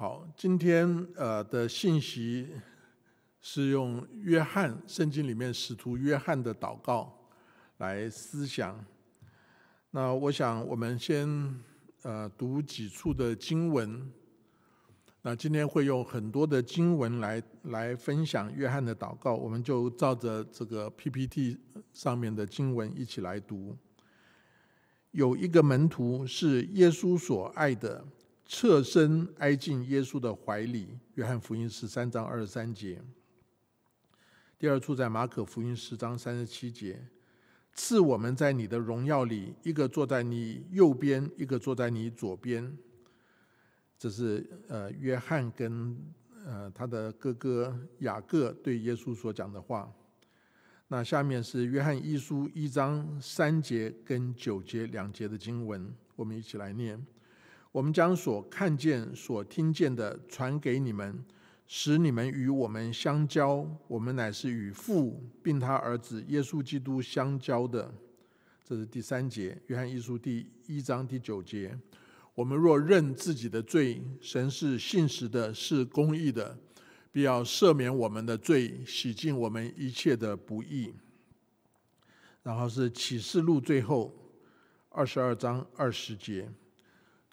[0.00, 2.48] 好，今天呃的信息
[3.42, 7.28] 是用约翰圣经里面使徒约翰的祷告
[7.76, 8.82] 来思想。
[9.90, 11.54] 那我想我们先
[12.00, 14.10] 呃读几处的经文。
[15.20, 21.58] 那今天会用很多的经文来来分享约翰的祷告，我们就照着这个 PPT
[21.92, 23.76] 上面的经文一起来读。
[25.10, 28.02] 有一个门徒是耶稣所爱的。
[28.52, 33.00] 侧身挨进耶稣的怀里，约翰福音十三章二十三节。
[34.58, 37.00] 第二处在马可福音十章三十七节，
[37.74, 42.76] 赐我们在你的荣耀里，一个坐在你右边，一个坐在你左边。
[43.96, 45.96] 这是呃约翰跟
[46.44, 49.88] 呃他的哥哥雅各对耶稣所讲的话。
[50.88, 57.00] 那下面是约翰一书一章三节跟九节两节的经文，我们一起来念。
[57.72, 61.24] 我们将所看见、所听见的传给你们，
[61.68, 63.64] 使你们与我们相交。
[63.86, 67.94] 我们乃是与父并他儿子耶稣基督相交的。
[68.64, 71.78] 这是第三节，约翰一书第一章第九节。
[72.34, 76.58] 我们若认自己的罪，神是信实的，是公义的，
[77.12, 80.94] 必要赦免我们的罪，洗净我们一切的不义。
[82.42, 84.12] 然后是启示录最后
[84.88, 86.48] 二十二章二十节。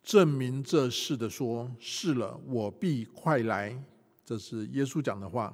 [0.07, 3.77] 证明这事的说，是了，我必快来。
[4.23, 5.53] 这是耶稣讲的话。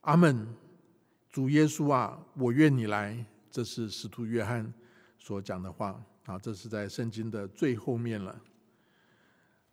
[0.00, 0.48] 阿门。
[1.28, 3.22] 主耶稣啊，我愿你来。
[3.50, 4.72] 这是使徒约翰
[5.18, 6.02] 所讲的话。
[6.24, 8.34] 啊，这是在圣经的最后面了。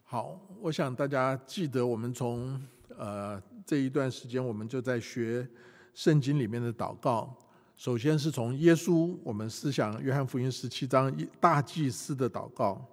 [0.04, 2.62] 好，我想大家记得，我们从
[2.98, 5.48] 呃这一段时间，我们就在学
[5.94, 7.34] 圣经里面的祷告。
[7.78, 11.10] 首先是从耶稣，我们思想约翰福音十七章
[11.40, 12.86] 大祭司的祷告。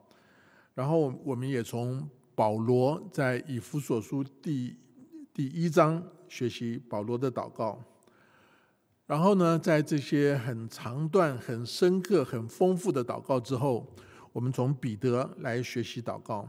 [0.80, 4.74] 然后我们也从保罗在以弗所书第
[5.34, 7.78] 第一章学习保罗的祷告。
[9.06, 13.86] 然后呢，在这些很长段、很深刻、很丰富的祷告之后，
[14.32, 16.48] 我们从彼得来学习祷告。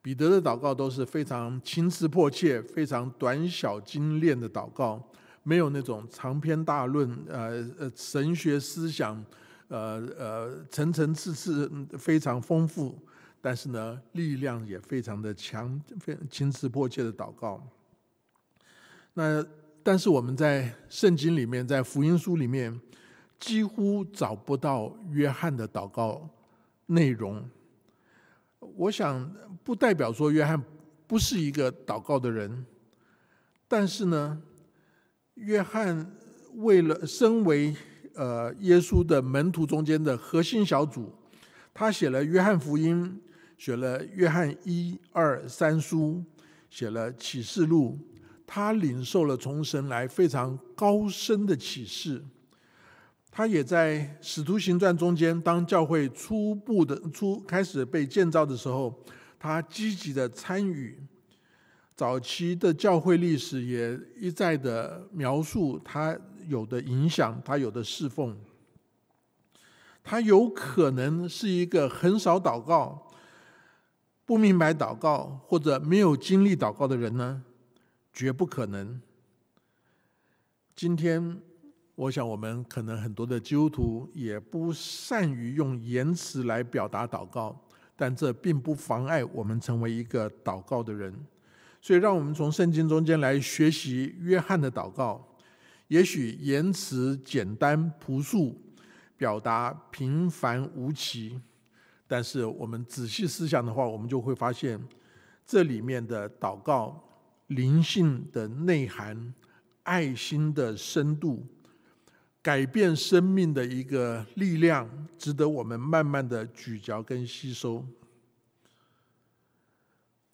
[0.00, 5.02] 彼得的祷告都是非常情辞迫切、非常短小精炼的祷告，
[5.42, 9.24] 没有那种长篇大论、呃呃神学思想、
[9.66, 12.96] 呃呃层层次次非常丰富。
[13.44, 17.60] 但是呢，力量也非常的强，非常情辞迫切的祷告。
[19.14, 19.44] 那
[19.82, 22.80] 但是我们在圣经里面，在福音书里面，
[23.40, 26.30] 几乎找不到约翰的祷告
[26.86, 27.44] 内容。
[28.60, 29.28] 我想
[29.64, 30.62] 不代表说约翰
[31.08, 32.64] 不是一个祷告的人，
[33.66, 34.40] 但是呢，
[35.34, 36.14] 约翰
[36.54, 37.74] 为了身为
[38.14, 41.12] 呃耶稣的门徒中间的核心小组，
[41.74, 43.20] 他写了约翰福音。
[43.62, 46.20] 写了约翰一二三书，
[46.68, 47.96] 写了启示录，
[48.44, 52.20] 他领受了从神来非常高深的启示。
[53.30, 58.92] 他也在使徒行传中间，当教会初步的初开始被建造的时候，
[59.38, 60.98] 他积极的参与。
[61.94, 66.18] 早期的教会历史也一再的描述他
[66.48, 68.36] 有的影响，他有的侍奉。
[70.02, 73.06] 他有可能是一个很少祷告。
[74.32, 77.42] 不明白祷告或者没有经历祷告的人呢，
[78.14, 78.98] 绝不可能。
[80.74, 81.38] 今天，
[81.94, 87.54] 我想我们可能很多的基督徒也不善于用言辞来表达祷告，
[87.94, 91.14] 但这并不妨碍我们成为一个祷告的人。
[91.82, 95.22] 所以，让我们从圣经中间来学习约翰的祷告。
[95.88, 98.58] 也许言辞简单朴素，
[99.18, 101.38] 表达平凡无奇。
[102.12, 104.78] 但是我们仔细思想的话，我们就会发现，
[105.46, 107.02] 这里面的祷告、
[107.46, 109.32] 灵性的内涵、
[109.84, 111.42] 爱心的深度、
[112.42, 114.86] 改变生命的一个力量，
[115.16, 117.82] 值得我们慢慢的咀嚼跟吸收。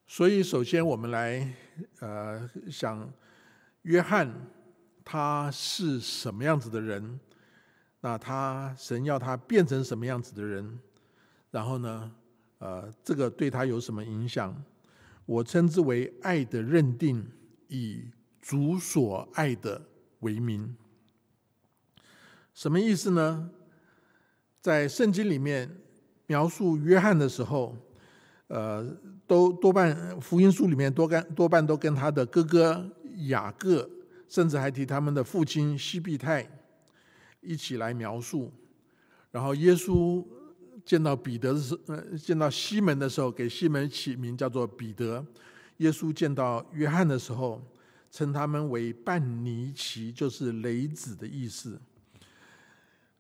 [0.09, 1.55] 所以，首先我们来
[2.01, 3.09] 呃想，
[3.83, 4.29] 约翰
[5.05, 7.21] 他是什么样子的人？
[8.01, 10.77] 那他神要他变成什么样子的人？
[11.51, 12.13] 然后呢，
[12.59, 14.55] 呃，这个对他有什么影响？
[15.25, 17.27] 我称之为爱的认定，
[17.69, 18.05] 以
[18.41, 19.81] 主所爱的
[20.21, 20.77] 为名。
[22.53, 23.51] 什么意思呢？
[24.61, 25.75] 在圣经里面
[26.27, 27.77] 描述约翰的时候，
[28.49, 28.87] 呃，
[29.27, 32.91] 都多半福音书里面多干多半都跟他的哥哥
[33.29, 33.89] 雅各，
[34.29, 36.47] 甚至还提他们的父亲西庇太
[37.41, 38.53] 一起来描述。
[39.31, 40.23] 然后耶稣。
[40.89, 45.23] 见到彼得的时，呃，见到西门的时候，给西门起名叫做彼得，
[45.77, 47.63] 耶稣见到约翰的时候，
[48.11, 51.79] 称他们为半尼奇，就是雷子的意思。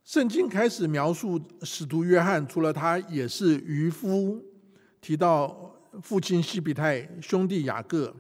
[0.03, 4.43] 圣经开始描述使徒约翰，除了他也是渔夫，
[5.03, 8.17] 提到父亲西比泰、兄弟雅各，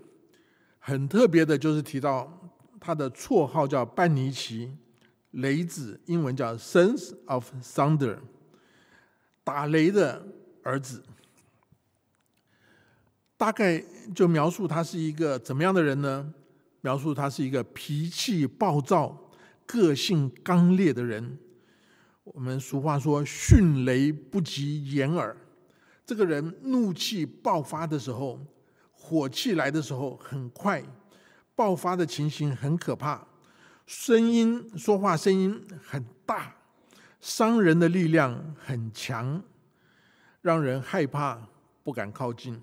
[0.78, 4.70] 很特别的就是提到他的绰号叫半尼奇，
[5.30, 8.18] 雷子，英文叫 Sons of Thunder，
[9.48, 10.22] 打雷的
[10.62, 11.02] 儿子。
[13.38, 13.82] 大概
[14.14, 16.34] 就描述他是一个怎么样的人呢？
[16.82, 19.30] 描述他是一个脾气暴躁、
[19.64, 21.38] 个性刚烈的人。
[22.24, 25.34] 我们俗话说“迅雷不及掩耳”，
[26.04, 28.38] 这个人怒气爆发的时候，
[28.92, 30.84] 火气来的时候很快，
[31.54, 33.26] 爆发的情形很可怕，
[33.86, 36.54] 声音说话声音很大，
[37.20, 39.42] 商人的力量很强，
[40.40, 41.48] 让人害怕，
[41.82, 42.62] 不敢靠近。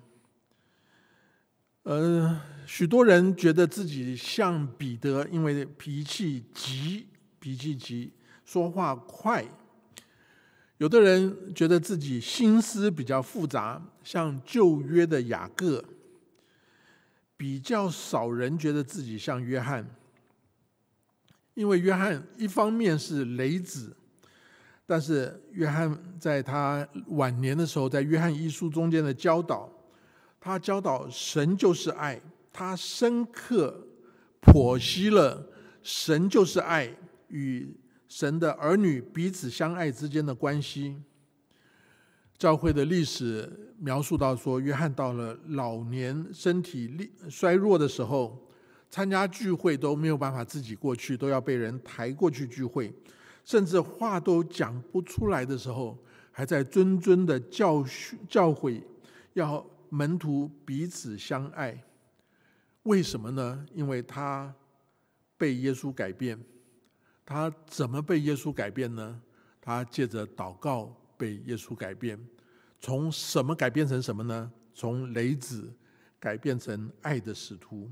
[1.82, 7.06] 呃，许多人觉得自己像彼得，因为脾气急，
[7.38, 8.12] 脾气急，
[8.44, 9.44] 说话快；
[10.78, 15.80] 有的人觉得自己心思比较复杂，像旧约的雅各；
[17.36, 19.88] 比较少人觉得自己像约翰，
[21.54, 23.96] 因为约翰一方面是雷子，
[24.86, 29.70] 但是约翰在他晚年的时候，在约翰一书中间的教导。
[30.38, 32.20] 他教导神就是爱，
[32.52, 33.84] 他深刻
[34.40, 35.44] 剖析了
[35.82, 36.88] 神就是爱
[37.28, 40.96] 与神的儿女彼此相爱之间的关系。
[42.38, 48.46] 教会的历史描述到说，约翰到了老年、身体力衰弱的时候，
[48.88, 52.94] 参加聚会都没有办法自己过去，都要被人抬过去聚会，
[53.46, 55.96] 甚至话都讲不出来的时候，
[56.30, 58.82] 还在谆谆的教训教诲
[59.32, 59.66] 要。
[59.88, 61.80] 门徒彼此相爱，
[62.82, 63.64] 为什么呢？
[63.72, 64.52] 因为他
[65.38, 66.36] 被耶稣改变。
[67.24, 69.22] 他怎么被耶稣改变呢？
[69.60, 72.18] 他借着祷告被耶稣改变。
[72.80, 74.50] 从什么改变成什么呢？
[74.74, 75.72] 从雷子
[76.18, 77.88] 改变成爱的使徒。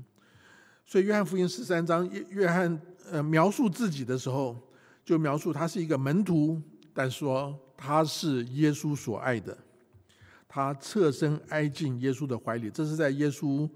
[0.85, 2.79] 所以约翰福音十三章，约约翰
[3.09, 4.61] 呃描述自己的时候，
[5.05, 6.59] 就描述他是一个门徒，
[6.91, 9.55] 但说他是耶稣所爱的。
[10.47, 13.69] 他侧身挨进耶稣的怀里，这是在耶稣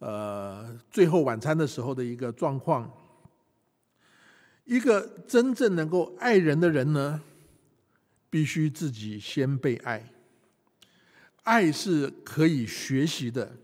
[0.00, 2.92] 呃最后晚餐的时候的一个状况。
[4.64, 7.22] 一个真正能够爱人的人呢，
[8.28, 10.10] 必须自己先被爱。
[11.44, 13.56] 爱是可以学习的，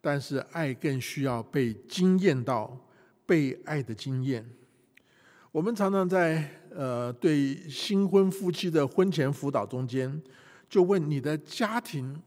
[0.00, 2.78] 但是爱更需要被经验到
[3.26, 4.48] 被爱的经验。
[5.52, 10.20] 我们常常在呃对新婚夫妻的婚前辅导中间。
[10.66, 12.22] 就问你的家庭，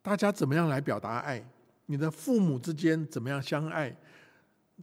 [0.00, 1.46] 大家怎么样来表达爱？
[1.84, 3.94] 你的父母之间怎么样相爱？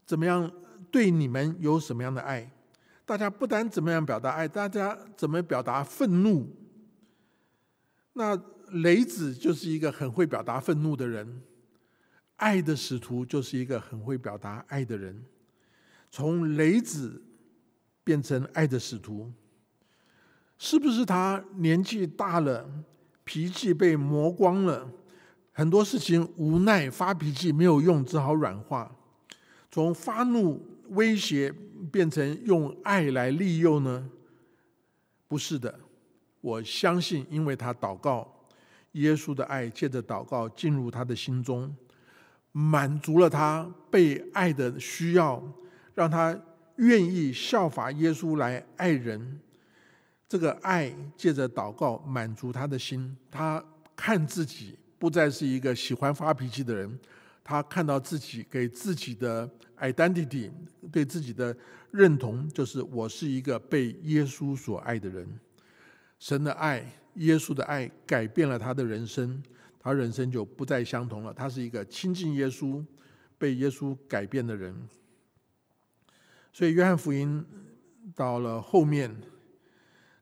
[0.05, 0.51] 怎么样
[0.91, 2.51] 对你们有什么样的爱？
[3.03, 6.47] 大家不单怎么样表达爱，大家怎么表达愤怒？
[8.13, 8.39] 那
[8.69, 11.41] 雷子就是一个很会表达愤怒的人，
[12.35, 15.23] 爱的使徒就是一个很会表达爱的人，
[16.15, 17.21] 从雷子
[18.01, 19.29] 变成爱的使徒。
[20.57, 22.65] 是不是他年纪大了，
[23.25, 24.89] 脾气被磨光了，
[25.51, 28.89] 很多事情无奈发脾气没有用，只好软化，
[29.69, 31.53] 从发怒威胁
[31.91, 34.09] 变成用爱来利诱呢？
[35.27, 35.77] 不是的，
[36.39, 38.47] 我相信，因为他祷告，
[38.93, 41.75] 耶稣的爱借着祷告进入他的心中，
[42.53, 45.43] 满足了他被爱的需要，
[45.95, 46.39] 让他
[46.75, 49.39] 愿意效法耶稣来爱人。
[50.27, 53.63] 这个爱借着祷告满足他的心，他
[53.95, 56.99] 看自己不再是一个喜欢发脾气的人，
[57.43, 59.49] 他看到自己给自己的
[59.79, 60.51] identity
[60.91, 61.55] 对自己的
[61.91, 65.27] 认同，就是我是一个被耶稣所爱的人。
[66.17, 66.83] 神的爱，
[67.15, 69.41] 耶稣的爱改变了他的人生，
[69.79, 71.31] 他人生就不再相同了。
[71.33, 72.83] 他是一个亲近耶稣、
[73.37, 74.75] 被耶稣改变的人。
[76.55, 77.45] 所以约翰福音
[78.15, 79.13] 到了后面。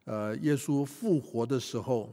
[0.05, 2.09] 呃，耶稣复活的时候，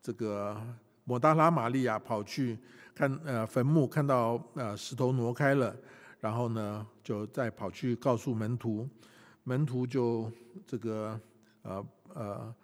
[0.00, 0.56] 这个
[1.02, 2.56] 抹大拉玛利亚跑去
[2.94, 5.76] 看呃坟墓，看到呃石头挪开了，
[6.20, 8.88] 然后呢，就再跑去告诉门徒，
[9.42, 10.30] 门徒就
[10.66, 11.20] 这个
[11.62, 12.54] 呃呃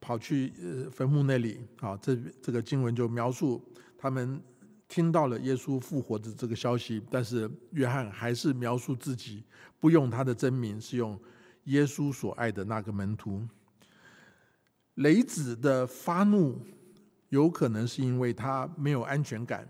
[0.00, 0.48] 跑去
[0.90, 3.62] 坟墓那里啊，这这个经文就描述
[3.96, 4.42] 他们
[4.92, 9.42] 听到了耶稣复活的这个消息，但是约翰还是描述自己
[9.80, 11.18] 不用他的真名，是用。
[11.66, 13.40] 耶稣所爱的那个门徒，
[14.96, 16.60] 雷子的发怒
[17.28, 19.66] 有可能是因为他没有安全感，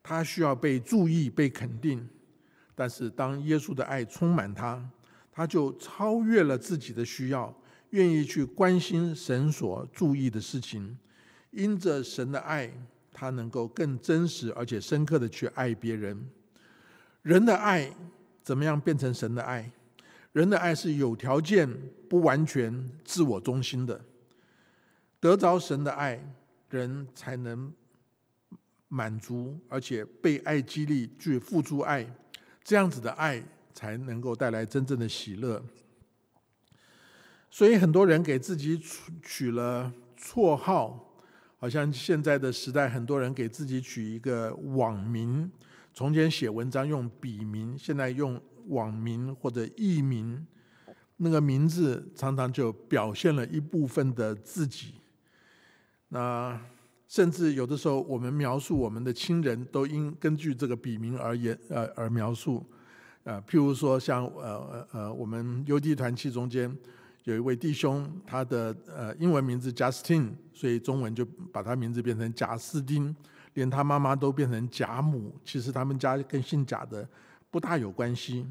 [0.00, 2.08] 他需要被注意、被肯定。
[2.74, 4.88] 但是当耶稣的爱充满他，
[5.32, 7.52] 他就超越了自己的需要，
[7.90, 10.96] 愿意去关心神所注意的事情。
[11.50, 12.72] 因着神的爱，
[13.14, 16.28] 他能够更真实而且深刻的去爱别人。
[17.22, 17.90] 人的爱
[18.42, 19.70] 怎么样变成神的爱？
[20.32, 21.66] 人的爱是有条件、
[22.10, 23.98] 不完全、自我中心的。
[25.20, 26.20] 得着神的爱，
[26.68, 27.72] 人才能
[28.88, 32.04] 满足，而且被爱激励去付出爱。
[32.62, 33.42] 这样子的爱
[33.72, 35.64] 才能够带来真正的喜乐。
[37.48, 41.12] 所以很多人给自己取取了绰号。
[41.58, 45.50] 好像现在的时代，很多人给自己取一个网名。
[45.94, 50.46] 从前写文章用笔名，现在用网名或者艺名。
[51.16, 54.94] 那个名字常常就表现了一部分的自己。
[56.08, 56.60] 那
[57.06, 62.66] 甚至有的时候，我们描述我们的亲人都应根据这个笔名而言，呃，而描述。
[63.22, 66.76] 呃，譬如说，像呃呃，我们邮递团契中间。
[67.24, 73.16] 有一位弟兄，他的呃英文名字 Justin，所以中文就把他名字变成贾斯丁，
[73.54, 75.34] 连他妈妈都变成贾母。
[75.42, 77.08] 其实他们家跟姓贾的
[77.50, 78.46] 不大有关系。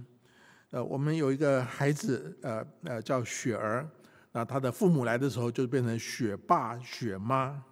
[0.72, 3.88] 呃，我们有一个孩子，呃呃叫雪儿，
[4.32, 7.64] 那他的父母来的时候就变成雪爸、雪妈。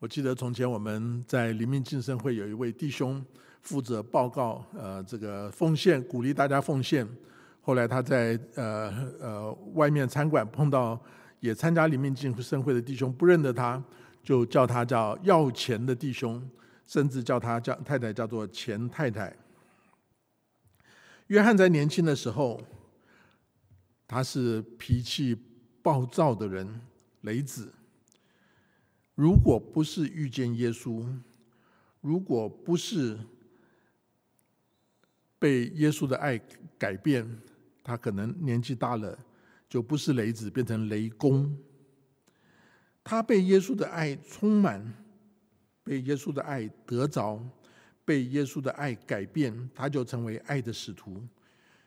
[0.00, 3.24] 我记得从前我们在黎明晋生会有一位弟兄
[3.62, 7.06] 负责报告，呃这个奉献，鼓励大家奉献。
[7.66, 10.96] 后来他在呃呃外面餐馆碰到
[11.40, 13.82] 也参加里面进盛会的弟兄，不认得他，
[14.22, 16.48] 就叫他叫要钱的弟兄，
[16.86, 19.36] 甚至叫他叫太太叫做钱太太。
[21.26, 22.62] 约翰在年轻的时候，
[24.06, 25.36] 他是脾气
[25.82, 26.82] 暴躁的人，
[27.22, 27.74] 雷子。
[29.16, 31.04] 如果不是遇见耶稣，
[32.00, 33.18] 如果不是
[35.36, 36.40] 被耶稣的爱
[36.78, 37.28] 改变。
[37.86, 39.16] 他可能年纪大了，
[39.68, 41.56] 就不是雷子，变成雷公。
[43.04, 44.92] 他被耶稣的爱充满，
[45.84, 47.40] 被耶稣的爱得着，
[48.04, 51.24] 被耶稣的爱改变，他就成为爱的使徒。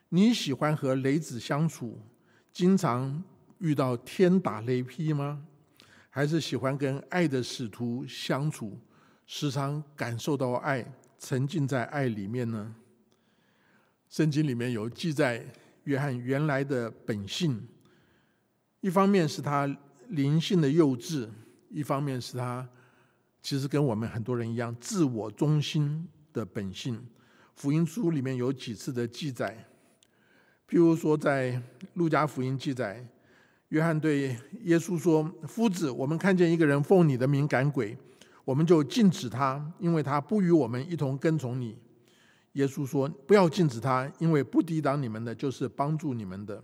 [0.08, 2.00] 你喜欢和雷子相处，
[2.54, 3.22] 经常
[3.58, 5.46] 遇到天打雷劈吗？
[6.10, 8.80] 还是喜欢跟爱的使徒相处，
[9.26, 12.74] 时常感受到爱，沉浸在爱里面呢？
[14.08, 15.46] 圣经里面有记载。
[15.90, 17.68] 约翰原来的本性，
[18.80, 19.66] 一方面是他
[20.10, 21.28] 灵性的幼稚，
[21.68, 22.70] 一方面是他
[23.42, 27.04] 其实跟我们很多人一样自我中心的本性。
[27.56, 29.66] 福音书里面有几次的记载，
[30.70, 31.60] 譬如说在
[31.96, 33.04] 路加福音记载，
[33.70, 37.98] 约翰对耶稣说：“夫子，我们看见一个人奉你的名赶鬼，
[38.46, 41.76] 我们就禁止他，因为他不与我们一同跟从你。”
[42.60, 46.62] 耶稣说：“不要禁止他，因为不抵挡你们的，就是帮助你们的。”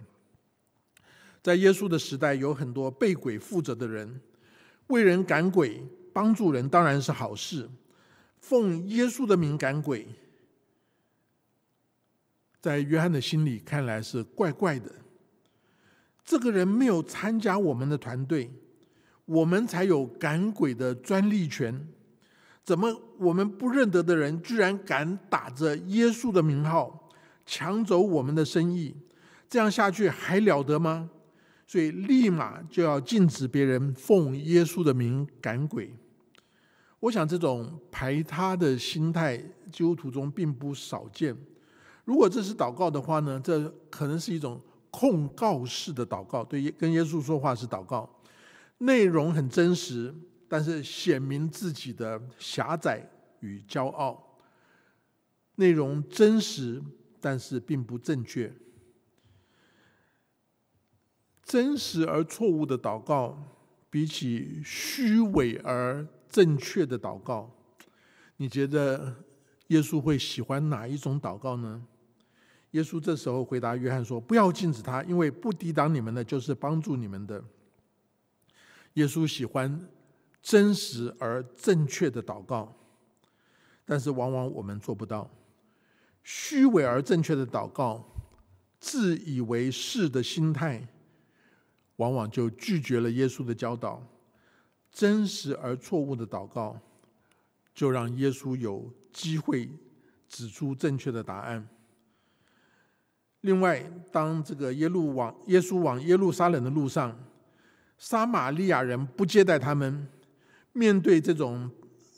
[1.42, 4.20] 在耶稣的时代，有很多被鬼附着的人，
[4.88, 7.70] 为人赶鬼、帮助人当然是好事。
[8.42, 10.06] 奉耶稣的名赶鬼，
[12.60, 14.92] 在约翰的心里看来是怪怪的。
[16.26, 18.52] 这个人没有参加我们的团队，
[19.24, 21.88] 我们才有赶鬼的专利权。
[22.66, 27.10] 怎么我们不认得的人，居然敢打着耶稣的名号
[27.46, 28.96] 抢走我们的生意？
[29.48, 31.12] 这样下去还了得吗？
[31.68, 35.96] 所以立马就要禁止别人奉耶稣的名赶鬼。
[37.02, 39.38] 我想这种排他的心态，
[39.72, 41.38] 基督徒中并不少见。
[42.04, 43.40] 如果这是祷告的话呢？
[43.44, 48.10] 这可能是一种控告式的祷告，对跟耶稣说话是祷告，
[48.80, 50.14] 内容很真实。
[50.48, 53.10] 但是显明自己的狭窄
[53.40, 54.38] 与骄傲，
[55.56, 56.82] 内容真实，
[57.20, 58.54] 但是并不正确。
[61.44, 63.38] 真实而错误的祷告，
[63.90, 67.52] 比起虚伪而正确的祷告，
[68.38, 69.16] 你觉得
[69.68, 71.86] 耶稣会喜欢哪一种祷告呢？
[72.72, 77.44] 耶稣这时候回答约翰说：“不要禁止他，因为不抵挡你们的，就是帮助你们的。”
[78.94, 79.90] 耶稣喜欢。
[80.46, 82.72] 真实而正确的祷告，
[83.84, 85.28] 但是往往我们做不到。
[86.24, 88.06] 虚伪而正确的祷告，
[88.80, 90.88] 自以为是的心态，
[91.96, 94.08] 往往就拒绝了耶稣的教导。
[94.92, 96.80] 真实而错误的祷告，
[97.74, 99.68] 就让耶稣有机会
[100.30, 101.68] 指出正确的答案。
[103.42, 107.18] 另外，当这个耶路往耶稣往耶路撒冷的路上，
[107.98, 110.08] 撒玛利亚人不接待他们。
[110.76, 111.72] 面对这种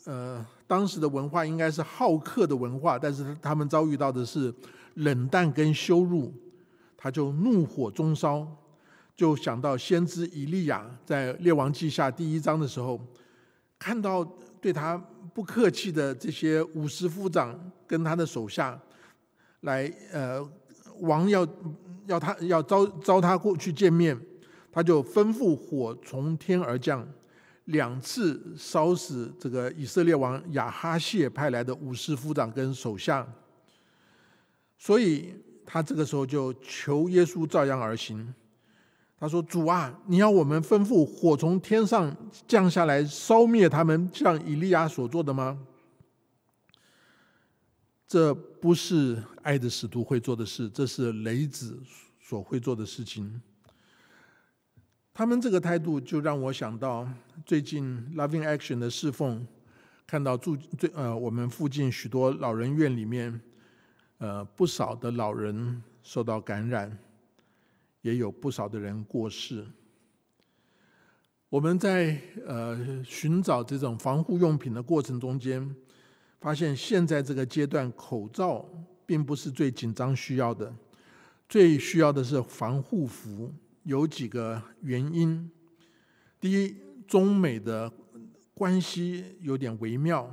[0.04, 4.52] 呃当时的文化应该是好客的文化，但是他们遭遇到的是
[4.94, 6.34] 冷淡跟羞辱，
[6.96, 8.44] 他就怒火中烧，
[9.16, 13.00] 就想到先知以利亚在列王记下第一章的时候，
[13.78, 14.24] 看到
[14.60, 14.98] 对他
[15.32, 18.76] 不客气的这些武士夫长跟他的手下，
[19.60, 20.44] 来呃
[21.00, 21.46] 王要
[22.06, 24.18] 要他要招招他过去见面，
[24.72, 27.06] 他就吩咐火从天而降。
[27.68, 33.26] 两次烧死这个以色列王亚哈谢派来的武士夫长跟首相，
[34.78, 35.34] 所以
[35.66, 38.34] 他这个时候就求耶稣照样而行。
[39.20, 45.58] 他说：“主啊，你要我们吩咐火从天上降下来烧灭他们，像以利亚所做的吗？”
[48.06, 51.78] 这不是爱的使徒会做的事，这是雷子
[52.20, 53.42] 所会做的事情。
[55.18, 57.04] 他们这个态度就让我想到
[57.44, 59.44] 最近 Loving Action 的侍奉，
[60.06, 63.40] 看到住最呃我们附近许多老人院里面，
[64.18, 66.96] 呃不少的老人受到感染，
[68.02, 69.66] 也有不少的人过世。
[71.48, 75.74] 我们在呃寻找这种防护用品的过程中间，
[76.40, 78.64] 发现现在这个阶段口罩
[79.04, 80.72] 并不是最紧张需要的，
[81.48, 83.52] 最需要的是防护服。
[83.88, 85.50] 有几个原因。
[86.38, 86.76] 第一，
[87.06, 87.90] 中美的
[88.52, 90.30] 关系有点微妙。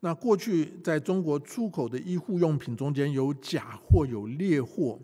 [0.00, 4.98] 那过去在中国出口的医护用品中间有假货、有劣货，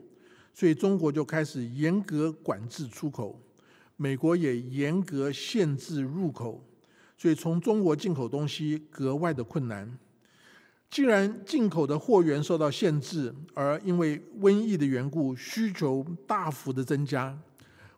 [0.55, 3.39] 所以中国就开始严格管制出口。
[3.99, 6.65] 美国也严格限制入口，
[7.19, 9.99] 所以从中国进口东西格外的困难。
[10.89, 17.39] 既然进口的货源受到限制，而因为瘟疫的缘故，需求大幅的增加。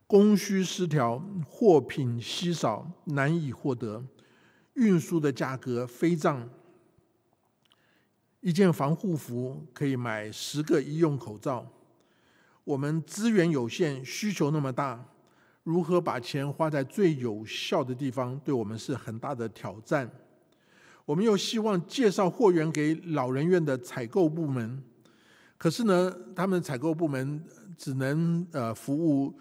[0.06, 4.04] 供需失调，货品稀少，难以获得，
[4.74, 6.48] 运输的价格飞涨。
[8.40, 11.66] 一件防护服可以买十个医用口罩。
[12.64, 15.02] 我们资源有限，需求那么大，
[15.62, 20.10] 如何把钱花在最有效的地方，对我们是很大的挑战。
[21.06, 24.82] 我们又希望介绍货源给老人院的采购部门，
[25.56, 27.42] 可是呢，他们采购部门
[27.78, 29.32] 只能呃服务。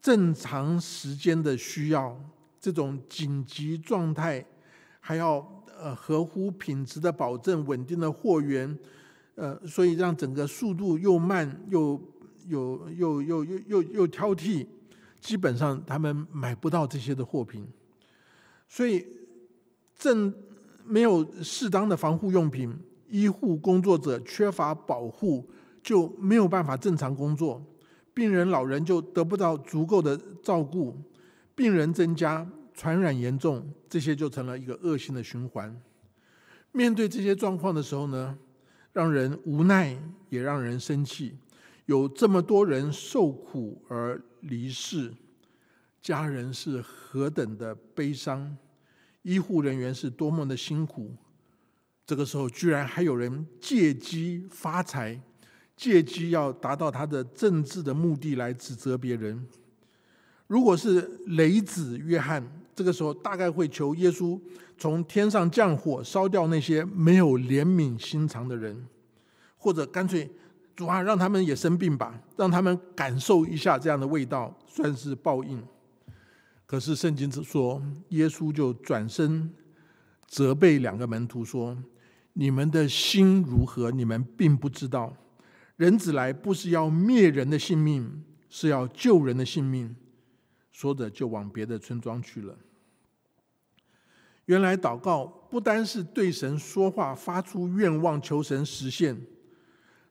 [0.00, 2.18] 正常时间的需要，
[2.60, 4.44] 这种紧急状态，
[5.00, 8.78] 还要呃合乎品质的保证，稳定的货源，
[9.34, 12.00] 呃，所以让整个速度又慢又
[12.46, 14.66] 又又又又又又挑剔，
[15.20, 17.66] 基本上他们买不到这些的货品，
[18.68, 19.04] 所以
[19.96, 20.32] 正
[20.84, 22.72] 没有适当的防护用品，
[23.08, 25.44] 医护工作者缺乏保护，
[25.82, 27.60] 就没有办法正常工作。
[28.18, 30.92] 病人老人就得不到足够的照顾，
[31.54, 35.80] 病人增加，传染严重，这些就成了一个恶性的循环。
[36.72, 38.36] 面对这些状况的时候呢，
[38.92, 39.96] 让人无奈，
[40.30, 41.38] 也让人生气。
[41.86, 45.14] 有这么多人受苦而离世，
[46.02, 48.56] 家人是何等的悲伤，
[49.22, 51.14] 医护人员是多么的辛苦。
[52.04, 55.22] 这个时候，居然还有人借机发财。
[55.78, 59.46] 借机要达到他的政治的目的来指责别人。
[60.48, 64.38] 如果是雷子约翰，这个时候大概会求耶稣
[64.76, 68.86] 从天上降火烧掉那些没有怜悯心肠的人，
[69.56, 70.28] 或者干脆
[70.74, 75.62] 主啊，让他们也生病吧，让他们感受一下这样的味道，算是报应。
[76.66, 79.48] 可是圣经只说，耶稣就转身
[80.26, 81.76] 责备两个门徒说
[82.34, 83.90] ：“你们的心如何？
[83.92, 85.14] 你们并不知道。”
[85.78, 89.94] 人子来不是要灭人的性命，是要救人的性命。
[90.72, 92.56] 说着就往别的村庄去了。
[94.46, 99.16] 原来祷告不单是对神说话，发出愿望求神实现，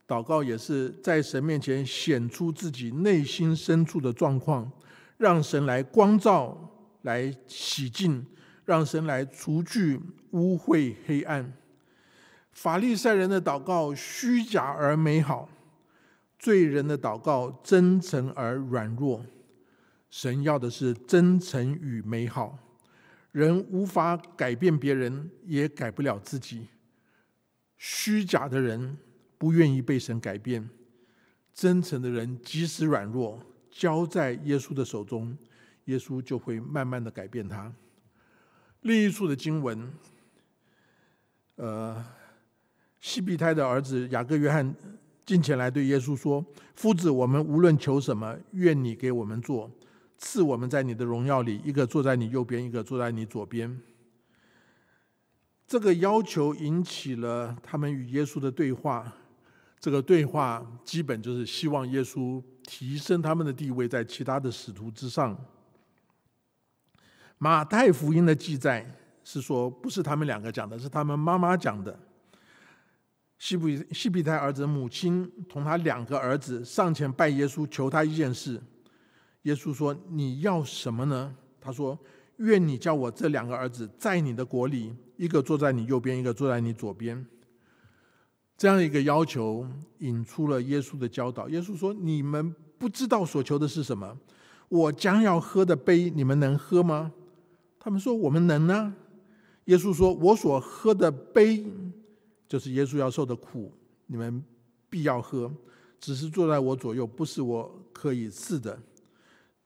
[0.08, 4.72] 祷告也是在神面前显出自己内心深处的状况，
[5.18, 6.58] 让神来光照、
[7.02, 8.26] 来洗净，
[8.64, 10.00] 让神来除去
[10.32, 11.54] 污秽黑暗。
[12.54, 15.50] 法利赛人的祷告虚假而美好。
[16.38, 19.26] 罪人的祷告真诚而软弱，
[20.10, 22.58] 神要的是真诚与美好。
[23.32, 26.68] 人无法改变别人，也改不了自己。
[27.78, 28.98] 虚假的人
[29.38, 30.70] 不愿意被神改变，
[31.54, 35.38] 真诚的人即使软弱，交在耶稣的手中，
[35.86, 37.72] 耶稣就会慢慢的改变他。
[38.82, 39.92] 另一处的经文，
[41.56, 42.06] 呃，
[43.00, 44.76] 西庇太的儿子雅各约翰。
[45.28, 49.70] 进前来对耶稣说：“夫子，我们无论求什么，愿你给我们做，
[50.18, 53.80] 赐我们在你的荣耀里，一个坐在你右边，一个坐在你左边。”
[55.68, 59.14] 这个要求引起了他们与耶稣的对话。
[59.82, 65.38] 这个对话基本就是希望耶稣提升他们的地位在其他的使徒之上。
[67.38, 68.90] 马太福音的记载
[69.26, 72.00] 是说，不是他们两个讲的，是他们妈妈讲的。
[73.38, 78.62] 西比西比泰儿子的母亲同他两个儿子上前拜耶稣，求他一件事。
[79.44, 81.98] 耶稣说：“你要什么呢？”他说
[82.38, 87.26] ：“愿你叫我这两个儿子在你的国里，一个坐在你右边，一个坐在你左边。”
[88.58, 89.68] 这样一个要求
[90.00, 91.48] 引出了耶稣的教导。
[91.48, 94.18] 耶稣说：“你们不知道所求的是什么？
[94.68, 97.14] 我将要喝的杯，你们能喝吗？”
[97.80, 98.96] 他们说：“我们能呢。”
[99.66, 101.66] 耶稣说：“我所喝的杯，
[102.48, 103.74] 就是耶稣要受的苦，
[104.06, 104.44] 你们
[104.90, 105.52] 必要喝。
[106.00, 108.80] 只是坐在我左右，不是我可以赐的，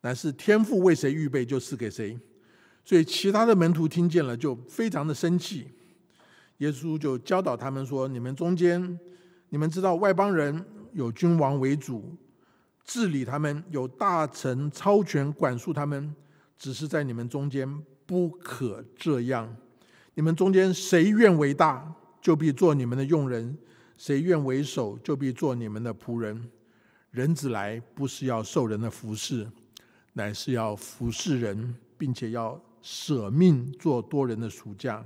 [0.02, 2.18] 乃是天父为谁预备，就赐给谁。”
[2.84, 5.68] 所以其他的门徒听见了，就非常的生气。
[6.58, 9.00] 耶稣就教导他们说：“你们中间，
[9.50, 12.16] 你们知道外邦人有君王为主，
[12.84, 16.16] 治理他们，有大臣超权管束他们。
[16.58, 17.68] 只是在你们中间
[18.06, 19.56] 不可这样。
[20.14, 23.58] 你们中间谁愿为大，就必做你们的用人；
[23.98, 26.50] 谁愿为首，就必做你们的仆人。
[27.10, 29.50] 人子来不是要受人的服侍，
[30.14, 35.06] 乃是要服侍人，并且要舍命做多人的赎价。”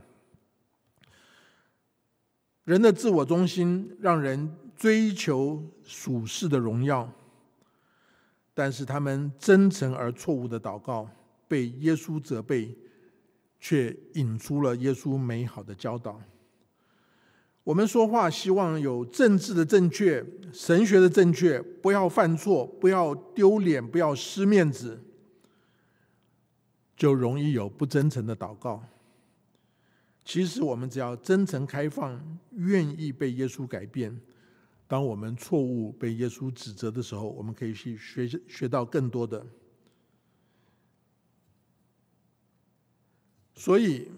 [2.65, 7.12] 人的自我中心让人追求属世的荣耀，
[8.54, 11.08] 但是他们真诚而错误的祷告
[11.47, 12.75] 被耶稣责备，
[13.60, 16.19] 却引出了耶稣美好的教导。
[17.65, 20.23] 我们说话希望有政治的正确、
[20.54, 25.01] 神学的正确，不要犯错，不要丢脸，不要失面子，
[26.95, 28.84] 就容易有不真诚的祷告。
[30.23, 34.21] 其实我们只要真诚开放，愿意被耶稣改变。
[34.88, 39.43] 当我们错误被耶稣指责的时候，我们可以去学学到更多的。
[43.56, 44.12] 所以，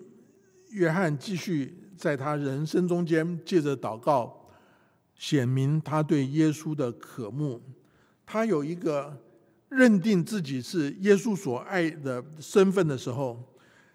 [0.71, 4.47] 约翰继续在他人生中间，借着祷告，
[5.15, 7.61] 显明他对耶稣的渴慕。
[8.25, 9.17] 他有一个
[9.69, 13.43] 认定自己是耶稣所爱的身份的时候。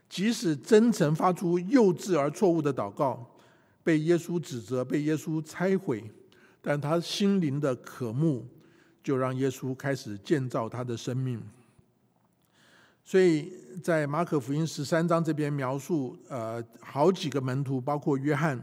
[0.08, 3.34] 即使真诚发出幼稚而错误的祷告，
[3.82, 6.04] 被耶稣指责，被耶稣拆毁，
[6.60, 8.46] 但他心灵的渴慕，
[9.02, 11.42] 就让耶稣开始建造他的生命。
[13.04, 18.60] 所以在马可福音十三章这边描述，呃，好几个门徒，包括约翰，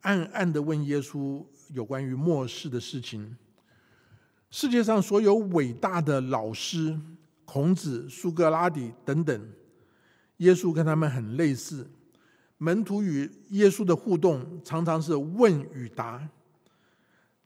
[0.00, 3.36] 暗暗的问耶稣有关于末世的事情。
[4.50, 6.98] 世界上所有伟大的老师，
[7.44, 9.48] 孔子、苏格拉底等等。
[10.38, 11.90] 耶稣跟他们很类似，
[12.56, 16.26] 门徒与耶稣的互动常常是问与答。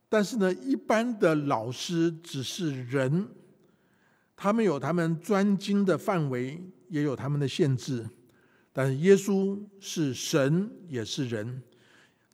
[0.07, 3.27] 但是呢，一般的老师只是人，
[4.43, 8.05] 他们有他们专精的范围，也有他们的限制。
[8.73, 11.63] 但是耶稣是神，也是人，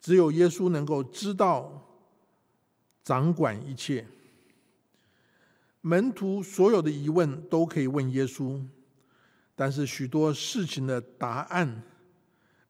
[0.02, 1.88] 只有耶稣能够知道、
[3.04, 4.08] 掌管一切。
[5.82, 8.60] 门徒所有的疑问都可以问耶稣。
[9.54, 11.84] 但是许多事情的答案，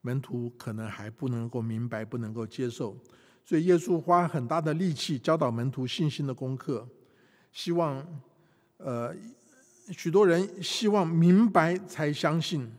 [0.01, 2.97] 门徒可能还不能够明白，不能够接受，
[3.45, 6.85] 所以耶稣花很大的力气教导门徒信心的功课，
[7.53, 8.05] 希望，
[8.79, 9.13] 呃，
[9.91, 12.71] 许多人希望明白才相信，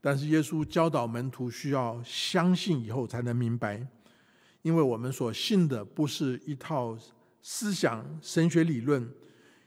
[0.00, 3.86] 但是耶稣教导门徒需要相信以后才能明白，
[4.62, 6.98] 因为我们所信的不是一套
[7.40, 9.08] 思想神学理论，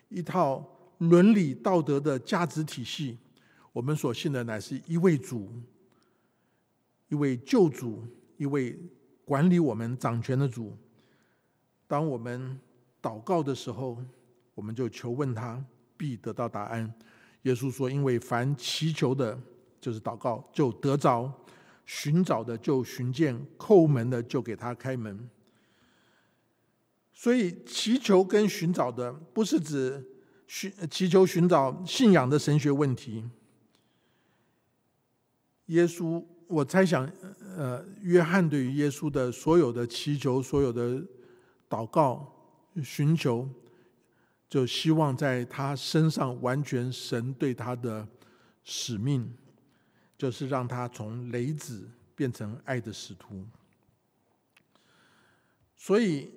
[0.09, 0.63] 一套
[0.97, 3.17] 伦理道德的价值体系。
[3.71, 5.49] 我们所信的乃是一位主，
[7.07, 8.77] 一位救主，一位
[9.23, 10.75] 管理我们掌权的主。
[11.87, 12.59] 当我们
[13.01, 13.97] 祷告的时候，
[14.59, 15.63] 我们就求问他，
[15.95, 16.93] 必得到答案。
[17.43, 19.39] 耶稣说：“因为凡祈求的，
[19.79, 21.31] 就是祷告，就得着；
[21.85, 25.29] 寻找的就寻见；叩门的就给他开门。”
[27.15, 30.05] 所以，祈求跟寻找的，不是指
[30.47, 33.23] 寻祈求寻找信仰的神学问题。
[35.67, 37.09] 耶稣，我猜想，
[37.55, 41.01] 呃，约翰对于耶稣的所有的祈求、所有的
[41.69, 42.35] 祷告、
[42.83, 43.47] 寻求，
[44.49, 48.07] 就希望在他身上完全神对他的
[48.63, 49.31] 使命，
[50.17, 53.45] 就是让他从雷子变成爱的使徒。
[55.75, 56.31] 所以，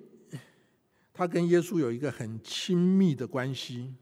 [1.11, 3.93] 他跟耶稣有一个很亲密的关系，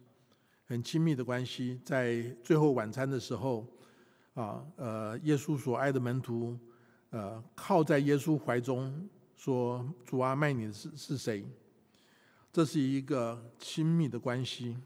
[0.66, 3.66] 很亲密的关系，在最后晚餐的时候。
[4.34, 6.58] 啊，呃，耶稣所爱的门徒
[7.10, 11.46] 呃，靠在耶稣怀中，说：“主啊，卖你的是是谁？”
[12.52, 14.78] 这是一个亲密的关系。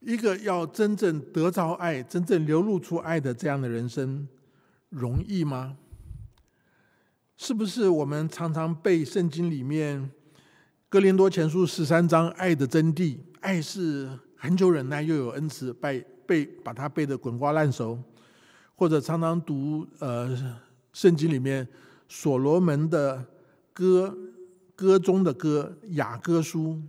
[0.00, 4.28] 一个要真正得着爱、真正流露出爱的这样的人生，
[4.90, 5.76] 容易吗？
[7.36, 10.02] 是不是我们常常背圣经里面
[10.88, 13.18] 《哥林多前书》十三章爱的真谛？
[13.40, 17.98] 爱是很久忍耐，又有恩慈，背背把它背得滚瓜烂熟，
[18.74, 20.56] 或者常常读呃
[20.92, 21.66] 圣经里面
[22.08, 23.24] 所罗门的
[23.72, 24.16] 歌
[24.76, 26.80] 歌中的歌雅歌书。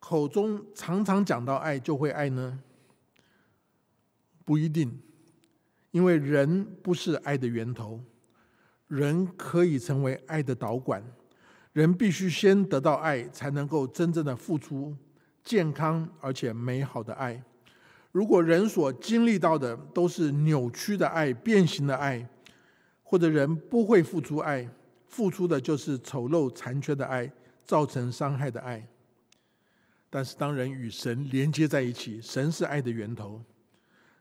[0.00, 2.58] 口中常常讲到爱，就会爱呢？
[4.44, 5.00] 不一定，
[5.92, 8.00] 因为人不是爱的源头，
[8.88, 11.00] 人可以成为爱的导管。
[11.72, 14.96] 人必须先得到爱，才能够真正的付出
[15.44, 17.40] 健康而且美好的爱。
[18.10, 22.28] 如果人所经历到的都是扭曲的爱、变形的爱，
[23.04, 24.68] 或者人不会付出爱，
[25.12, 27.30] 付出的就是丑陋残缺的爱，
[27.66, 28.88] 造成伤害的爱。
[30.08, 33.38] 但是，当人与神连接在一起，神是爱的源头，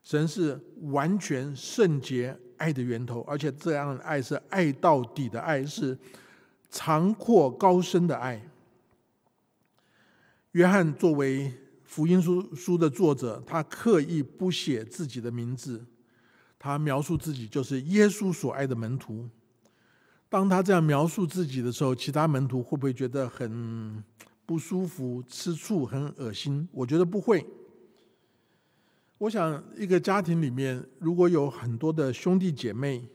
[0.04, 5.98] 神是完全圣洁爱的源头，而且这样的爱是爱到底的爱，是
[6.70, 8.46] 长阔高深的爱。
[10.52, 11.54] 约翰作为
[11.86, 15.86] 福音书书的作者，他刻意不写自己的名字，
[16.60, 19.30] 他描述自己就是耶稣所爱的门徒。
[20.32, 24.02] 当他这样描述自己的时候，其他门徒会不会觉得很？
[24.44, 27.46] 不舒服、吃醋、很恶心，我觉得不会。
[29.18, 33.08] 我想，一个家庭里面如果有很多的兄弟姐妹，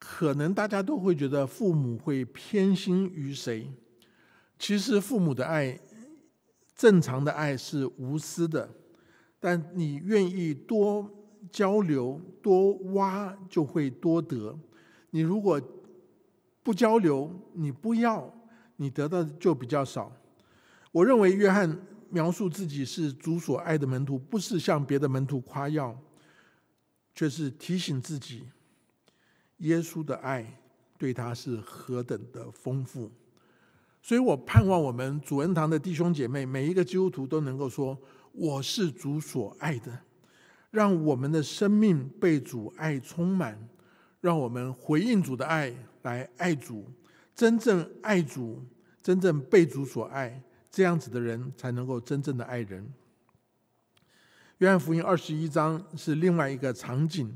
[0.00, 3.72] 可能大家都会觉得父母会偏心于谁。
[4.58, 5.78] 其实，父母的爱，
[6.74, 8.68] 正常的爱是无私的，
[9.38, 11.08] 但你愿意多
[11.52, 14.58] 交流、多挖，就会多得。
[15.10, 15.60] 你如果
[16.70, 18.32] 不交流，你不要。
[18.76, 20.12] 你得到的就比较少。
[20.92, 21.76] 我认为约翰
[22.10, 25.98] 描述自己是主所爱的门徒，不是向别的门徒夸耀，
[27.12, 28.44] 却是提醒自己，
[29.58, 30.60] 耶稣的爱
[30.96, 33.10] 对他是何等的丰富。
[34.00, 37.98] 所以我盼望我们主恩堂的弟兄姐妹，每一个基督徒都能够说
[38.30, 39.98] ：“我是主所爱的。”
[40.70, 43.68] 让我们的生命被主爱充满，
[44.20, 46.90] 让我们回应主的爱来爱主。
[47.32, 48.62] 真正爱主、
[49.02, 52.86] 真正被主所爱，这样子的人才能够真正的爱人。
[54.58, 57.34] 约翰福音二十一章是另外一个场景，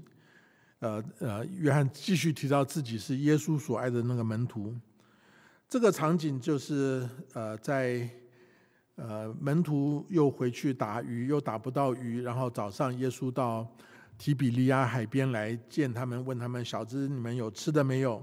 [0.81, 4.75] 呃呃，约翰继续提到自己是耶稣所爱的那个门徒。
[5.67, 8.07] 这个场景就是呃，在
[8.97, 13.67] 呃门徒又回去打鱼，又打不到鱼，然后早上耶稣到
[14.19, 18.23] 提比利亚海边来见他们，问他们：“小子，你们有吃的没有？”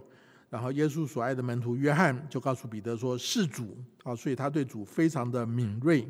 [0.52, 6.06] 然后耶稣所爱的门徒约翰就告诉彼得说：“是主啊！”所以他对主非常的敏锐。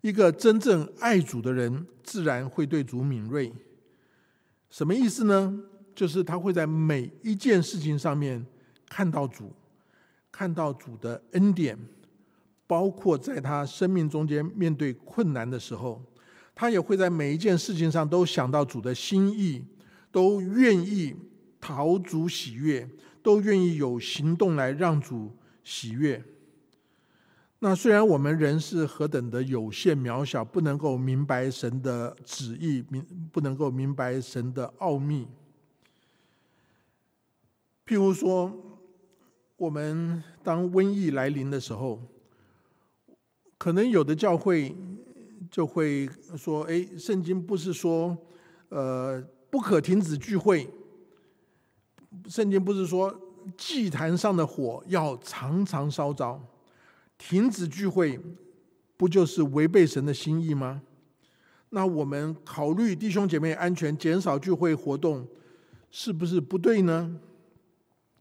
[0.00, 3.52] 一个真正爱主的人，自然会对主敏锐。
[4.70, 5.62] 什么意思呢？
[5.94, 8.42] 就是他会在每一件事情上面
[8.88, 9.52] 看到主，
[10.32, 11.78] 看到主的恩典，
[12.66, 16.02] 包括在他生命中间面对困难的时候，
[16.54, 19.62] 他也会在每一件事情上都想到主的心意，
[20.10, 21.14] 都愿意
[21.60, 22.88] 讨主喜悦。
[23.22, 26.22] 都愿意有行动来让主喜悦。
[27.62, 35.28] 那虽然我们人是何等的有限渺小，不能够明白神的旨意，明不能够明白神的奥秘。
[37.86, 38.50] 譬如说，
[39.56, 42.00] 我们当瘟疫来临的时候，
[43.58, 44.74] 可能有的教会
[45.50, 48.16] 就会说：“哎，圣经不是说，
[48.70, 50.66] 呃，不可停止聚会。”
[52.28, 53.14] 圣经不是说
[53.56, 56.40] 祭坛上的火要常常烧着，
[57.16, 58.20] 停止聚会
[58.96, 60.82] 不就是违背神的心意吗？
[61.70, 65.26] 那我们考虑弟兄姐妹安全，减少聚会活动，
[65.90, 67.18] 是不是不对呢？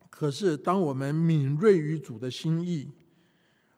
[0.09, 2.89] 可是当我们敏锐于主的心意，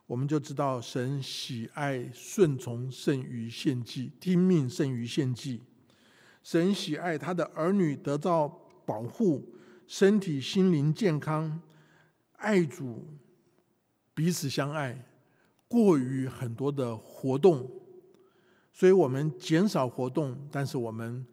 [0.07, 5.61] 我们就知道神喜爱顺从胜于献祭，听命胜于献祭。
[6.43, 8.47] 神喜爱他的儿女得到
[8.85, 9.53] 保护。
[9.91, 11.61] 身体、心灵健康，
[12.37, 13.05] 爱主，
[14.13, 14.97] 彼此相爱，
[15.67, 17.69] 过于很多的活动，
[18.71, 21.27] 所以我们减少活动，但是我们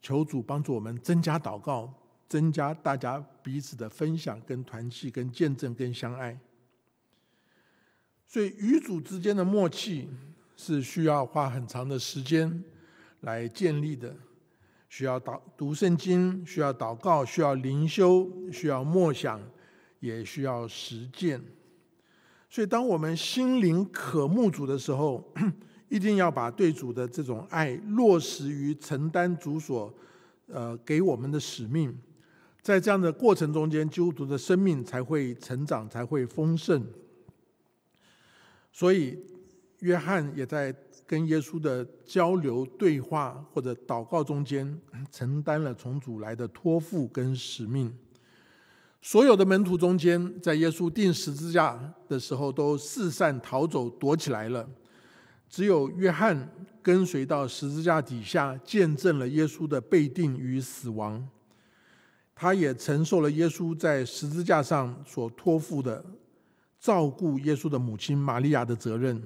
[0.00, 1.92] 求主帮助我们增加祷告，
[2.28, 6.38] 增加大家彼此的分享、跟团契、跟见证、跟相爱。
[8.28, 10.08] 所以与主之间的默契
[10.56, 12.62] 是需要花很长的时间
[13.22, 14.14] 来建立的。
[14.88, 19.40] 需要祷读圣经，需要祷告，需要灵修，需要默想，
[20.00, 21.40] 也需要实践。
[22.48, 25.32] 所以，当我们心灵渴慕主的时候，
[25.90, 29.92] 一定要把对主的这种爱落实于承担主所
[30.46, 31.96] 呃给我们的使命。
[32.62, 36.86] 在这样的过程中间，基督徒的生命才会成长，才会丰盛。
[38.72, 39.18] 所以，
[39.80, 40.74] 约翰也在
[41.08, 44.78] 跟耶稣的交流、对话或者祷告中间，
[45.10, 47.90] 承担了从主来的托付跟使命。
[49.00, 54.68] 所有的门徒中间，在耶稣钉十字架的时候，都四散逃走，躲起来了。
[55.48, 56.46] 只有约翰
[56.82, 61.26] 跟随到十字架底下，见证了耶稣的被定与死亡。
[62.34, 66.04] 他也承受了耶稣在十字架上所托付的
[66.78, 69.22] 照顾耶稣的母亲玛利亚的责任。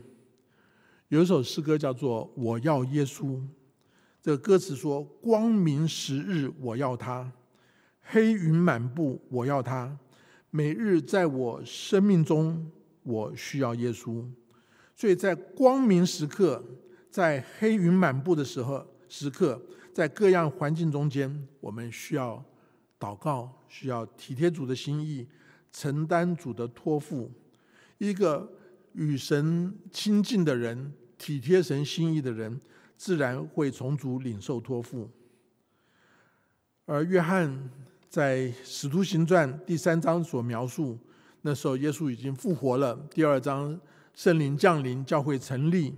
[1.13, 3.25] 有一首诗歌叫做《我要耶稣》，
[4.23, 7.31] 这歌词说：“光明时日我要他，
[8.01, 9.95] 黑云满布我要他，
[10.49, 12.67] 每日在我生命中
[13.03, 14.25] 我需要耶稣。”
[14.97, 16.65] 所以在光明时刻，
[17.11, 19.61] 在黑云满布的时候时刻，
[19.93, 22.43] 在各样环境中间，我们需要。
[22.99, 25.27] 祷告需要体贴主的心意，
[25.73, 27.31] 承担主的托付。
[27.99, 28.51] 一个
[28.93, 32.61] 与神亲近的人，体贴神心意的人，
[32.97, 35.09] 自然会从主领受托付。
[36.85, 37.71] 而约翰
[38.09, 40.99] 在《使徒行传》第三章所描述，
[41.43, 42.97] 那时候耶稣已经复活了。
[43.15, 43.81] 第二章
[44.17, 45.95] 圣灵降临，教会成立。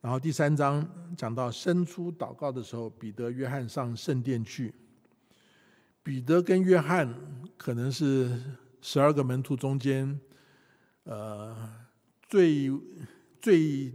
[0.00, 4.72] 然后第三章讲到伸出祷告的时候，彼得、约翰上圣殿去。
[6.04, 7.12] 彼得跟约翰
[7.56, 8.40] 可能是
[8.80, 10.20] 十二个门徒中间，
[11.02, 11.56] 呃，
[12.28, 12.70] 最
[13.40, 13.92] 最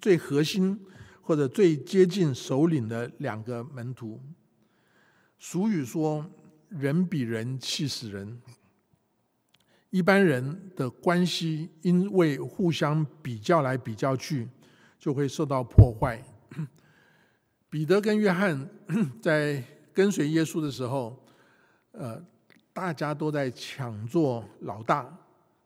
[0.00, 0.78] 最核心
[1.20, 4.20] 或者最接近首领的两个门徒。
[5.38, 6.24] 俗语说
[6.68, 8.40] ：“人比人气死人。”
[9.90, 14.48] 一般人的关系因为互相比较来比较去，
[14.98, 16.22] 就会受到破坏。
[17.68, 18.68] 彼得跟约翰
[19.20, 21.18] 在跟随耶稣的时候。
[21.94, 22.18] 呃，
[22.72, 25.14] 大家都在抢做老大，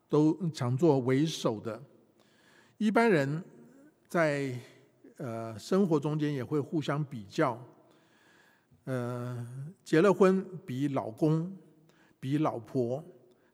[0.09, 1.81] 都抢做为首的。
[2.77, 3.41] 一般人
[4.07, 4.53] 在
[5.17, 7.61] 呃生活中间也会互相比较，
[8.85, 9.45] 呃，
[9.83, 11.55] 结了婚比老公，
[12.19, 13.03] 比老婆，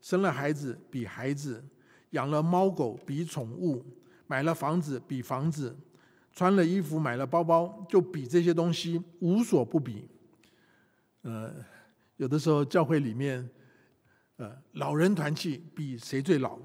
[0.02, 1.64] 生了孩子比孩子，
[2.12, 3.86] 养了猫狗比宠物，
[4.28, 5.76] 买了房子比房子，
[6.32, 10.08] 穿了衣服买了包包就比这些东西无所不比，
[11.22, 11.54] 呃。
[12.18, 13.50] 有的时候，教会里面，
[14.38, 16.60] 呃，老人团契比谁最老，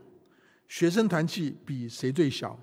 [0.68, 2.56] 学生团契比谁最小，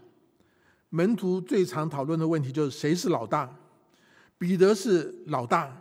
[0.95, 3.53] 门徒最常讨论的问题就是谁是老大。
[4.37, 5.75] 彼得是老大，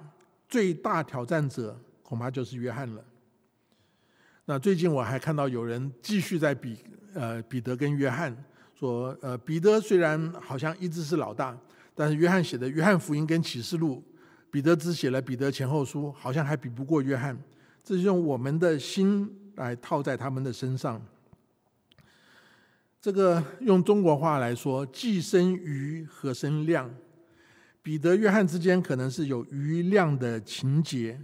[0.49, 3.05] 最大挑战者恐怕就是约翰了。
[4.47, 6.77] 那最近我还看到有人继续在比，
[7.15, 8.37] 呃，彼得跟约翰
[8.75, 11.57] 说，呃，彼得虽然好像一直是老大，
[11.95, 14.03] 但是约翰写的《约翰福音》跟《启示录》。
[14.51, 17.39] 彼得只写了《彼得前后书》，好像还比不过约翰。
[17.85, 21.01] 这是用我们的心来套在他们的身上。
[23.05, 26.91] 这个用中国话来说，既生瑜，何生亮？
[27.83, 31.21] 彼得、约翰之间可能是有余量的情节。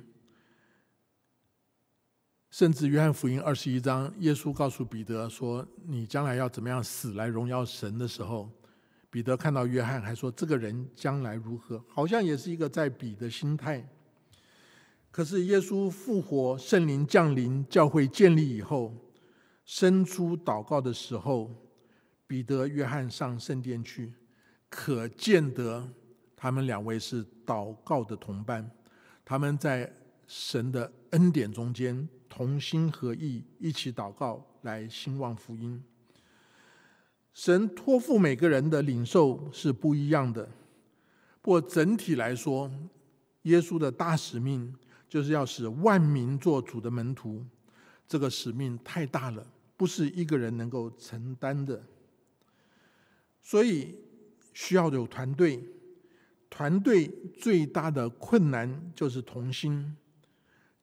[2.50, 8.50] 甚至约翰福音二十一章，耶稣告诉彼得说：“你将来要怎么样死来荣耀神的时候。”
[9.08, 13.88] 彼得看到约翰，还说：“这个人将来如何？”好像也是一个在比的心态。
[15.10, 18.94] 可是耶稣复活、圣灵降临、教会建立以后，
[19.64, 21.50] 伸出祷告的时候，
[22.30, 24.12] 彼得、约翰上圣殿去，
[24.68, 25.84] 可见得
[26.36, 28.70] 他们两位是祷告的同伴。
[29.24, 29.92] 他们在
[30.28, 35.82] 神的恩典中间同心合意，一起祷告，来兴旺福音。
[37.34, 40.48] 神托付每个人的领受是不一样的，
[41.42, 42.70] 不过整体来说，
[43.42, 44.72] 耶稣的大使命
[45.08, 47.44] 就是要使万民做主的门徒。
[48.06, 49.44] 这个使命太大了，
[49.76, 51.82] 不是一个人能够承担的，
[53.42, 53.94] 所以
[54.52, 55.62] 需要有团队。
[56.48, 59.96] 团队最大的困难就是同心，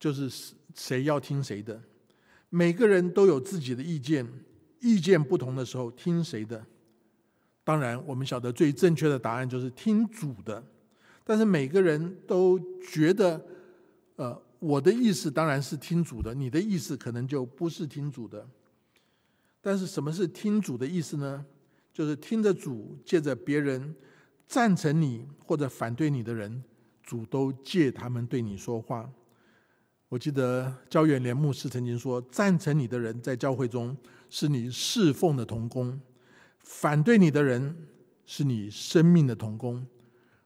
[0.00, 1.80] 就是谁要听谁的，
[2.48, 4.26] 每个人都有自己的意见。
[4.80, 6.64] 意见不同的时候，听谁的？
[7.64, 10.64] 当然，我们晓得最正确的答案就是听主的。
[11.22, 13.44] 但是每个人都觉得，
[14.16, 18.48] 呃，我的意思当然是听主的，你的意思可能就不是听主的。
[19.60, 21.44] 但是什么是听主的意思呢？
[21.98, 23.92] 就是听着主，借着别人
[24.46, 26.62] 赞成你或者反对你的人，
[27.02, 29.10] 主都借他们对你说话。
[30.08, 33.96] 我记得教员连牧师曾经说：“赞成你的人在教会中
[34.30, 36.00] 是你侍奉的童工，
[36.60, 37.76] 反对你的人
[38.24, 39.84] 是你生命的童工，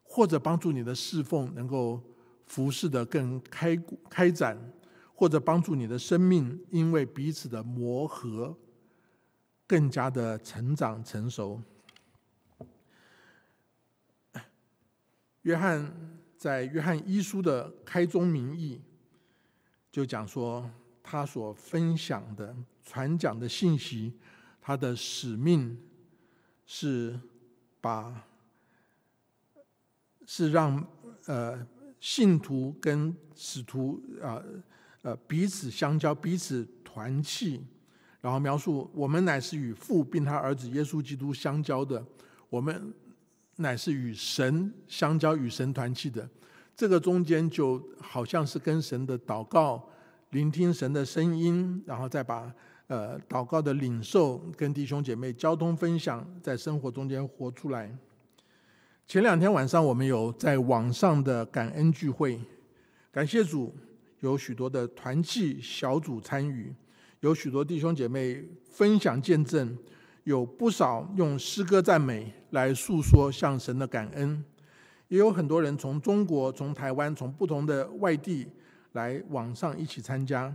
[0.03, 2.01] 或者帮助你的侍奉能够
[2.47, 3.79] 服侍的更开
[4.09, 4.59] 开展，
[5.15, 8.57] 或者帮助你的生命因为彼此的磨合
[9.73, 11.63] 更加的成长成熟。”
[15.41, 18.83] 约翰在约翰一书的开宗明义。
[19.91, 20.71] 就讲说，
[21.03, 22.55] 他所分享的、
[22.85, 24.13] 传讲的信息，
[24.61, 25.79] 他的使命
[26.67, 27.19] 是
[27.81, 28.29] 把
[30.27, 30.87] 是让
[31.25, 31.67] 呃
[31.99, 34.43] 信徒跟使徒啊
[35.01, 37.65] 呃彼此相交、彼此团契，
[38.23, 42.03] 然后描述我们乃是与父并他儿子耶稣基督相交的，
[42.49, 42.95] 我们
[43.57, 46.27] 乃是与神相交、与神团契的。
[46.75, 49.87] 这个中间就好像是跟神的祷告，
[50.31, 52.51] 聆听神的声音，然后再把
[52.87, 57.95] 呃祷告的领受跟弟兄姐妹交通分享，在生活中间活出来。
[59.07, 62.41] 前两天晚上我们有在网上的感恩聚会，
[63.11, 63.75] 感谢主，
[64.21, 66.73] 有许多的团契小组参与，
[67.23, 69.79] 有许多弟兄姐妹分享见证，
[70.25, 74.45] 有不少用诗歌赞美来诉说向神的感恩。
[75.07, 78.49] 也有很多人从中国、从台湾、从不同的外地
[78.93, 80.53] 来网上一起参加。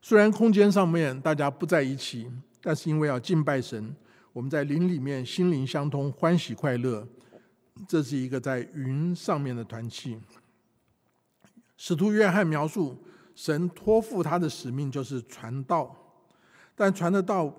[0.00, 2.28] 虽然空间上面大家不在一起，
[2.60, 3.94] 但是因为要敬拜神，
[4.32, 7.06] 我们在灵里面心灵相通，欢喜快乐。
[7.86, 10.18] 这是一个在云上面的团契。
[11.76, 13.00] 使徒约翰描述
[13.34, 15.94] 神托付他的使命就是传道，
[16.74, 17.52] 但传的道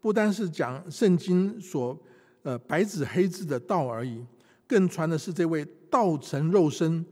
[0.00, 1.98] 不单是讲圣经所
[2.42, 4.24] 呃白纸黑字的道而已。
[4.66, 7.04] 更传的是这位道成肉身、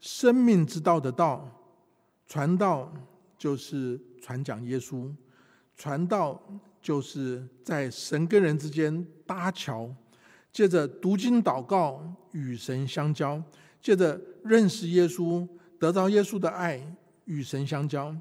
[0.00, 1.46] 生命之道的道，
[2.26, 2.92] 传道
[3.36, 5.12] 就是传讲耶稣，
[5.76, 6.42] 传道
[6.80, 9.94] 就是在神跟人之间搭桥，
[10.50, 12.02] 借着读经祷告
[12.32, 13.40] 与神相交，
[13.80, 15.46] 借着认识耶稣
[15.78, 16.80] 得到耶稣的爱
[17.26, 18.16] 与神相交，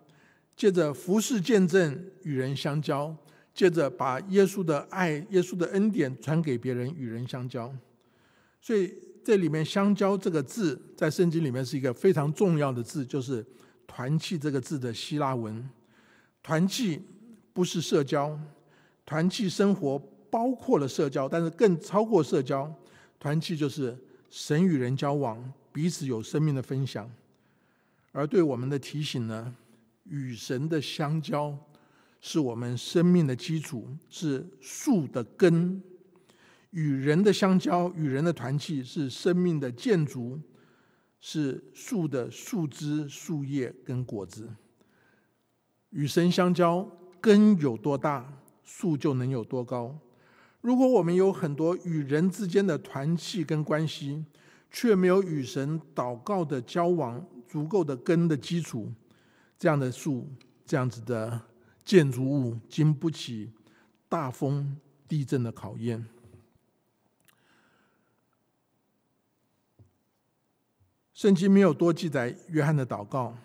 [0.55, 3.15] 借着服侍见证与人相交，
[3.53, 7.73] 借着把耶稣的爱、耶稣的恩典传给别人与人相交。
[8.61, 8.93] 所以
[9.23, 13.45] 这里面“相交”这个字，在圣经里面是一个非常重要的字，就是
[13.87, 15.67] “团契”这个字的希腊文。
[16.43, 17.01] 团契
[17.53, 18.39] 不是社交，
[19.05, 19.97] 团契生活
[20.29, 22.71] 包括了社交，但是更超过社交。
[23.19, 23.97] 团契就是
[24.29, 27.09] 神与人交往，彼此有生命的分享。
[28.15, 29.53] 而对我们的提醒呢，
[30.05, 31.53] 与神的相交
[32.21, 35.83] 是我们生命的基础，是树的根。
[36.69, 40.39] 与人的相交，与人的团契，是生命的建筑，
[41.19, 44.49] 是树的树枝、树叶跟果子。
[45.89, 46.89] 与神相交，
[47.19, 49.93] 根有多大，树就能有多高。
[50.61, 54.23] 如果我们有很多与人之间的团契跟关系，
[54.71, 58.91] 却没有与神祷告的交往，足够的根的基础，
[59.57, 60.27] 这样的树，
[60.65, 61.41] 这样子的
[61.83, 63.51] 建筑物，经不起
[64.09, 64.77] 大风、
[65.07, 66.05] 地震的考验。
[71.13, 73.37] 圣经没有多记载约翰的祷告，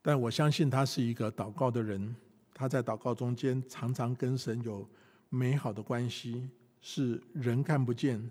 [0.00, 2.16] 但我相信他是一个祷告的人。
[2.54, 4.88] 他在祷告中间常常跟神有
[5.28, 6.48] 美好的关系，
[6.80, 8.28] 是人看不见，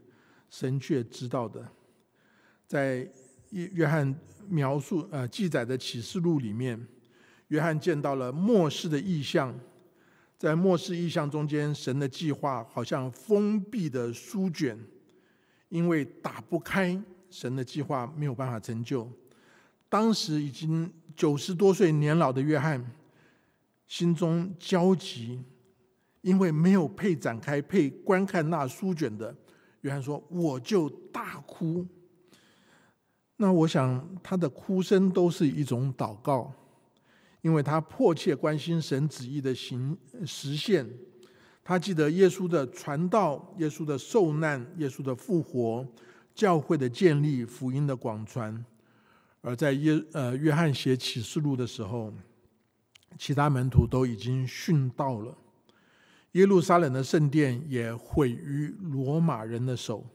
[0.49, 1.65] 神却知道的。
[2.65, 3.09] 在
[3.51, 4.13] 约约翰
[4.47, 6.87] 描述呃记载的启示录里面，
[7.49, 9.57] 约翰见到了末世的意象，
[10.37, 14.77] 在末世意象中间，神的计划好像封闭的书卷，
[15.69, 17.01] 因为打不开。
[17.29, 19.11] 神的计划没有办法成就。
[19.89, 22.89] 当时已经九十多岁年老的约翰，
[23.85, 25.41] 心中焦急，
[26.21, 29.35] 因为没有配展开、配观看那书卷的。
[29.81, 31.85] 约翰说：“我就大哭。”
[33.37, 36.51] 那我想他的哭声都是一种祷告，
[37.41, 40.87] 因为他迫切关心神旨意的行实现。
[41.63, 45.87] 他记得耶稣的传道、耶稣的受难、耶稣的复活。
[46.33, 48.63] 教会的建立，福音的广传，
[49.41, 52.13] 而在约呃约翰写启示录的时候，
[53.17, 55.35] 其他门徒都已经殉道了。
[56.33, 60.05] 耶路撒冷的圣殿也毁于罗马人的手。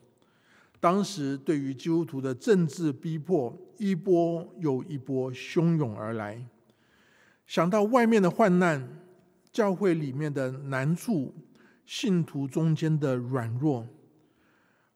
[0.83, 6.45] 当时对于基督徒的政治逼迫，一波又一波汹涌而来。
[7.47, 9.01] 想到外面的患难，
[9.53, 11.33] 教会里面的难处，
[11.87, 13.87] 信徒中间的软弱。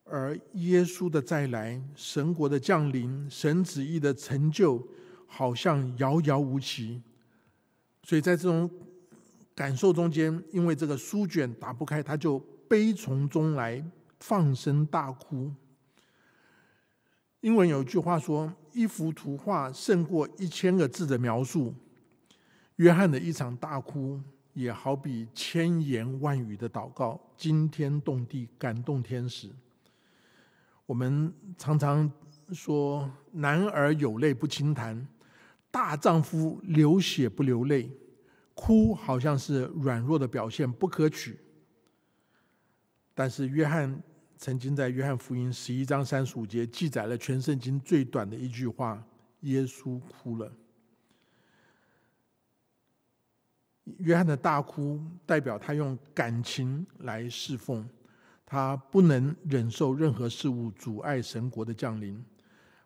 [0.03, 4.84] 而耶稣的再来、神国的降临、神旨意的成就，
[5.28, 7.01] 好像遥遥无期。
[8.03, 8.68] 所以在这种
[9.55, 13.80] 感受中间，因为这个书卷打不开，他就悲从中来，
[14.18, 15.53] 放声大哭。
[17.47, 21.72] 英文有一句话说：“一幅图画胜过一千个字的描述。”
[22.74, 24.20] 约翰的一场大哭，
[24.53, 29.49] 也好比千言万语的祷告，惊天动地，感动天使。
[30.86, 32.11] 我们常常
[32.51, 35.07] 说“男儿有泪不轻弹”，
[35.70, 37.88] 大丈夫流血不流泪，
[38.55, 41.38] 哭好像是软弱的表现，不可取。
[43.14, 44.03] 但是约翰
[44.37, 49.03] 曾经在约翰福音十一章三十五节记载了全圣经最短的一句话
[49.41, 50.53] ：“耶稣哭了。”
[53.99, 57.89] 约翰的大哭代表他用感情来侍奉。
[58.49, 62.24] 他不能忍受任何事物阻碍神国的降临。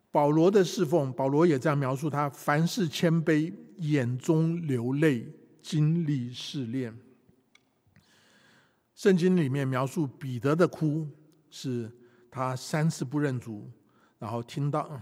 [0.09, 5.31] 保罗的侍奉，保罗也这样描述他：凡事谦卑，眼中流泪，
[5.61, 6.97] 经历试炼。
[8.95, 11.07] 圣经里面描述彼得的哭，
[11.51, 11.91] 是
[12.31, 13.69] 他三次不认主，
[14.17, 14.99] 然后听到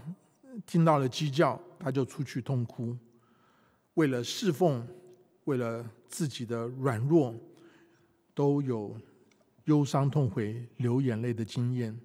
[0.66, 2.94] 听到了鸡叫，他就出去痛哭。
[3.94, 4.86] 为了侍奉，
[5.44, 7.34] 为了自己的软弱，
[8.34, 9.00] 都有。
[9.64, 11.96] 忧伤痛悔、流眼泪的经验，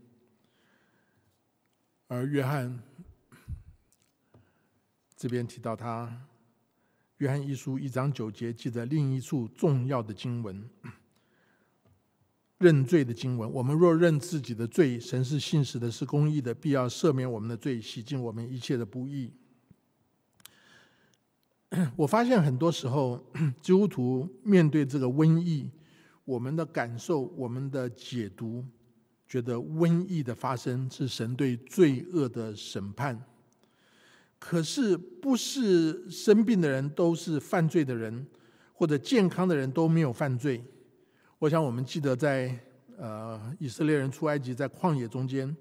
[2.06, 2.80] 而约翰
[5.16, 6.06] 这边提到他，
[7.18, 10.70] 《约翰一书》一章九节记得另一处重要的经文，
[12.66, 13.48] 认罪的经文。
[13.52, 19.32] 我们若认自己的罪，神是信实的，是公义的，必要赦免我们的罪，洗净我们一切的不义。
[21.96, 23.24] 我发现很多时候，
[23.62, 25.70] 基督徒面对这个瘟疫。
[26.24, 28.66] 我们的感受，我们的解读，
[29.28, 33.24] 觉得瘟疫的发生是神对罪恶的审判。
[34.40, 38.26] 可是，不是生病的人都是犯罪的人，
[38.74, 40.64] 或者健康的人都没有犯罪。
[41.40, 42.58] 我想，我们记得在
[42.98, 45.56] 呃以色列人出埃及在旷野中间，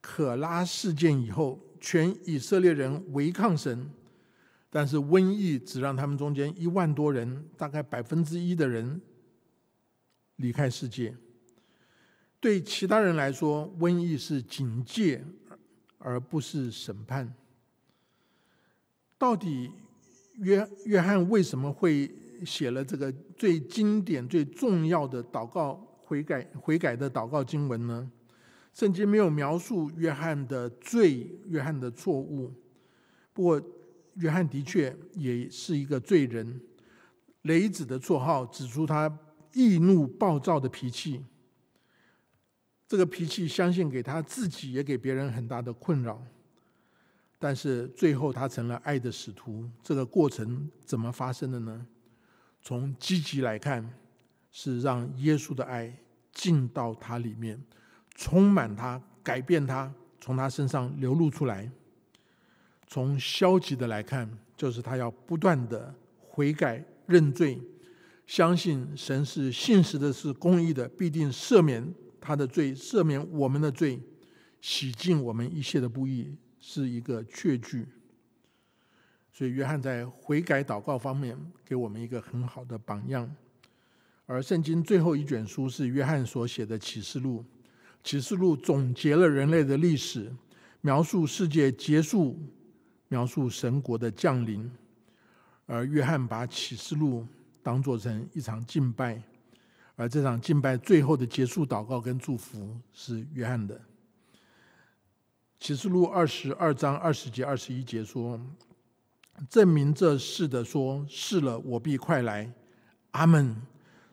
[0.00, 3.90] 可拉事件以后，全以色列人违抗神，
[4.68, 9.00] 但是瘟疫只让他们中间一万多人，大概百分之一的人。
[10.36, 11.16] 离开世界，
[12.38, 15.24] 对其他人来说，瘟疫是警戒，
[15.96, 17.34] 而不是审判。
[19.16, 19.72] 到底
[20.34, 22.14] 约约翰为什么会
[22.44, 25.74] 写了这个最经典、最重要的祷告
[26.04, 28.10] 悔改悔改的祷告经文呢？
[28.72, 32.52] 圣经没有描述约翰的罪、约翰的错误。
[33.32, 33.62] 不过，
[34.14, 36.60] 约翰的确也是一个罪人。
[37.42, 39.18] 雷子的绰号指出他。
[39.58, 41.24] 易怒暴躁的脾气，
[42.86, 46.22] 这个脾气相信给他自己也给别人很大的困扰。
[47.38, 51.86] 但是最后他成了爱的使徒，这个过程怎么发生的呢？
[52.66, 53.88] 从积极来看，
[54.50, 55.96] 是让耶稣的爱
[56.32, 57.62] 进到他里面，
[58.16, 61.70] 充满他，改变他，从他身上流露出来。
[62.88, 67.62] 从消极的来看，就是他要不断的悔改认罪。
[68.26, 74.00] 相信神是信实的，是公义的，必定赦免他的罪，赦免我们的罪，
[74.60, 77.86] 洗净我们一切的不义，是一个确据。
[79.36, 83.30] 所以，约翰在悔改祷告方面给我们一个很好的榜样。
[84.24, 87.44] 而圣经最后一卷书是约翰所写的启示录，
[88.02, 90.34] 启示录总结了人类的历史，
[90.80, 92.40] 描述世界结束，
[93.08, 94.70] 描述神国的降临。
[95.66, 97.26] 而约翰把启示录。
[97.62, 99.20] 当做成一场敬拜，
[99.96, 103.80] 而这场敬拜最后的结束祷告跟祝福是约翰的。
[105.58, 108.40] 启示录二十二章二十节二十一节说
[109.48, 112.52] ：“证明这事的说，是了，我必快来。”
[113.12, 113.56] 阿门。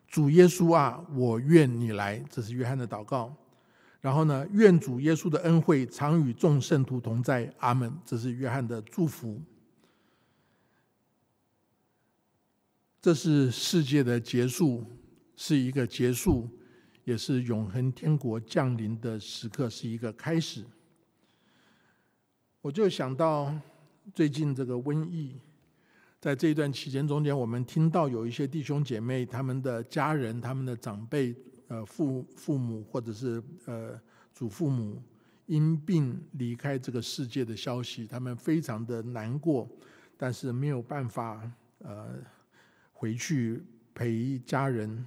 [0.06, 2.24] 主耶稣啊，我愿你来。
[2.30, 3.34] 这是约翰的祷告。
[4.00, 7.52] 然后呢，愿主耶稣的恩惠常与众圣徒同在。
[7.58, 7.92] 阿门。
[8.04, 9.42] 这是约翰的祝福。
[13.02, 14.84] 这是世界的结束，
[15.36, 16.48] 是一个结束，
[17.04, 20.64] 也是永恒天国降临的时刻，是一个开始。
[22.62, 23.54] 我就想到
[24.12, 25.36] 最近这个瘟疫，
[26.20, 31.34] 在这一段期间中间，我们听到有一些弟兄姐妹，他们的家人、他们的长辈、
[31.68, 33.98] 呃父父母或者是呃
[34.32, 35.02] 祖父母
[35.46, 39.68] 因病离开这个世界的消息，他们非常的难过，
[40.16, 42.22] 但是没有办法呃。
[42.96, 45.04] 回去陪家人。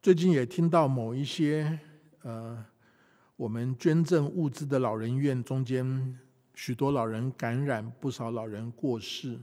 [0.00, 1.78] 最近也听到某一些
[2.22, 2.64] 呃
[3.36, 6.18] 我们捐赠物资的老人院中间，
[6.62, 9.40] 许多老人感染，不少老人过世。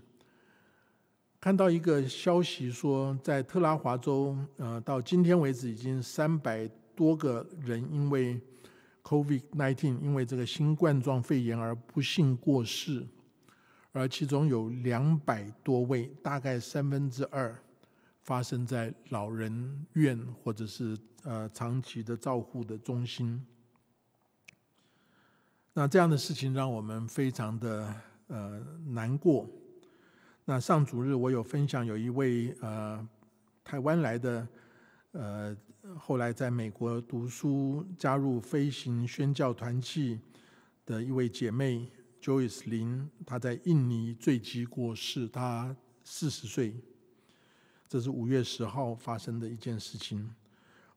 [1.40, 8.40] 看到一个消息说，在特拉华州，呃，到今天为止已经三百多个人因为
[9.02, 13.04] COVID-19，因为这个新冠状肺炎而不幸过世，
[13.94, 17.60] 而其中有两百多位，大概三分之二
[18.22, 23.44] 发生在老人院或者是呃长期的照护的中心。
[25.78, 27.94] 那这样的事情让我们非常的
[28.30, 29.48] 呃难过。
[30.44, 33.08] 那上主日我有分享，有一位呃
[33.64, 34.48] 台湾来的
[35.12, 35.56] 呃
[35.96, 40.20] 后来在美国读书，加入飞行宣教团契
[40.84, 41.88] 的一位姐妹
[42.20, 46.74] Joyce 林，她在印尼坠机过世，她四十岁。
[47.88, 50.28] 这是五月十号发生的一件事情。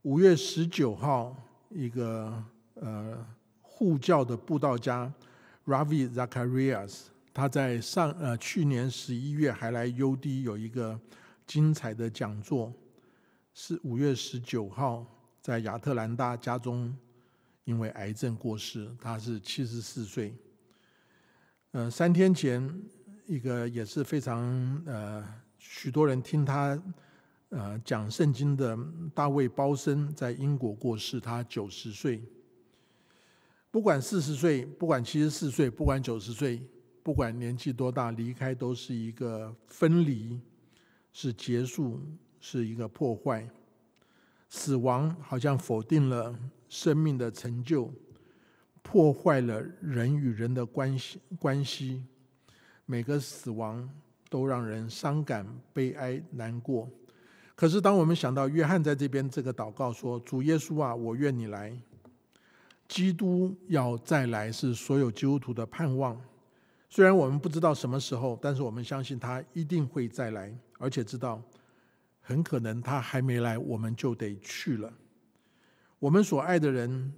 [0.04, 1.36] 五月十九号，
[1.68, 2.42] 一个
[2.76, 3.26] 呃
[3.80, 5.10] 护教的布道家
[5.64, 7.04] Ravi Zacharias。
[7.32, 11.00] 他在上呃去年十一月还来 UD 有一个
[11.46, 12.70] 精彩的讲座，
[13.54, 15.06] 是五月十九号
[15.40, 16.94] 在亚特兰大家中
[17.64, 20.34] 因为癌症过世，他是七十四岁。
[21.70, 22.70] 呃，三天前
[23.26, 24.44] 一个也是非常
[24.84, 25.26] 呃
[25.56, 26.78] 许多人听他
[27.48, 28.76] 呃讲圣经的
[29.14, 32.22] 大卫包森在英国过世，他九十岁。
[33.70, 36.60] 不管四十岁，不管七十四岁，不管九十岁。
[37.02, 40.38] 不管年纪多大，离开都是一个分离，
[41.14, 41.98] 是结束，
[42.38, 43.48] 是一个破坏。
[44.50, 47.90] 死亡好像否定了生命的成就，
[48.82, 52.04] 破坏了人与人的关系关系。
[52.84, 53.88] 每个死亡
[54.28, 56.86] 都让人伤感、悲哀、难过。
[57.56, 61.80] 可是，当我们想到约翰在这边这个祷告说：“主耶稣啊，我愿你来。”
[62.90, 66.20] 基督要再来，是所有基督徒的盼望。
[66.88, 71.40] 虽然我们不知道什么时候，但是我们相信他一定会再来，而且知道
[72.20, 74.92] 很可能他还没来，我们就得去了。
[76.00, 77.14] 我们所爱的人，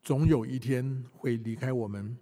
[0.00, 2.16] 总有一天会离开我们。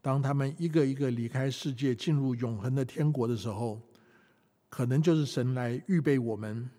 [0.00, 3.82] 当他们一个一个离开世界，进入永恒的天国的时候，
[4.70, 6.70] 可能就是神来预备我们。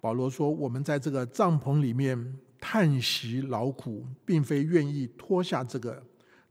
[0.00, 6.02] 保罗说：“我们在这个帐篷里面叹息劳苦，并非愿意脱下这个。”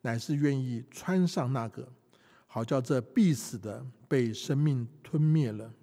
[0.01, 1.91] 乃是愿意穿上那个，
[2.45, 5.74] 好叫这必死的被生命吞灭了。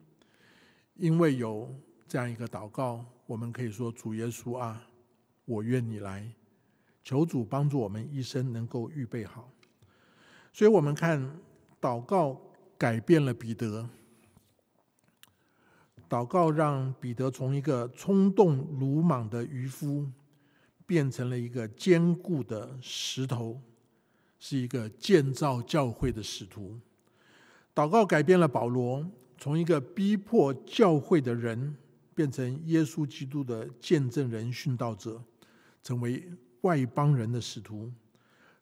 [0.94, 1.68] 因为有
[2.06, 4.86] 这样一个祷告，我们可以说：“主耶稣啊，
[5.44, 6.32] 我愿你来，
[7.02, 9.50] 求主帮助我们一生能够预备好。”
[10.54, 11.40] 所以，我们看
[11.80, 12.40] 祷告
[12.78, 13.88] 改变了彼得，
[16.12, 20.06] 祷告让彼得从一个冲动鲁莽的渔夫，
[20.84, 23.58] 变成了一个坚固的石头。
[24.38, 26.76] 是一个建造教会的使徒，
[27.74, 29.08] 祷告改变了保罗，
[29.38, 31.76] 从一个逼迫教会的人，
[32.12, 35.22] 变成耶稣基督的见证人、殉道者，
[35.80, 36.28] 成为
[36.62, 37.90] 外邦人的使徒。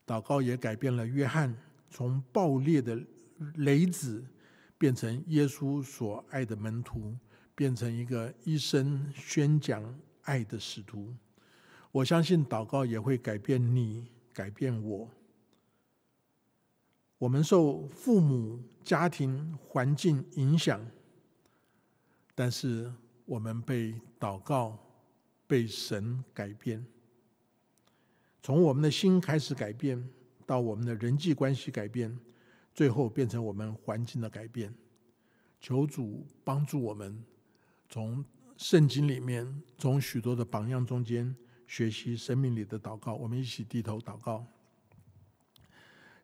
[0.07, 1.57] 祷告也改变了约翰，
[1.91, 3.01] 从暴烈的
[3.57, 4.23] 雷子，
[4.77, 7.17] 变成耶稣所爱的门徒，
[7.61, 9.85] 变成一个一生宣讲
[10.23, 11.15] 爱的使徒。
[11.93, 15.07] 我相信祷告也会改变你，改变我。
[17.19, 20.81] 我们受父母、家庭环境影响，
[22.35, 22.91] 但是
[23.27, 24.79] 我们被祷告、
[25.47, 26.83] 被神改变。
[28.43, 30.03] 从我们的心开始改变，
[30.47, 32.19] 到我们的人际关系改变，
[32.73, 34.75] 最后变成我们环境的改变。
[35.61, 37.23] 求主帮助我们，
[37.91, 38.25] 从
[38.57, 39.45] 圣经里面，
[39.77, 41.35] 从许多的榜样中间
[41.67, 43.15] 学习生命里的祷告。
[43.15, 44.47] 我们一起低头祷告。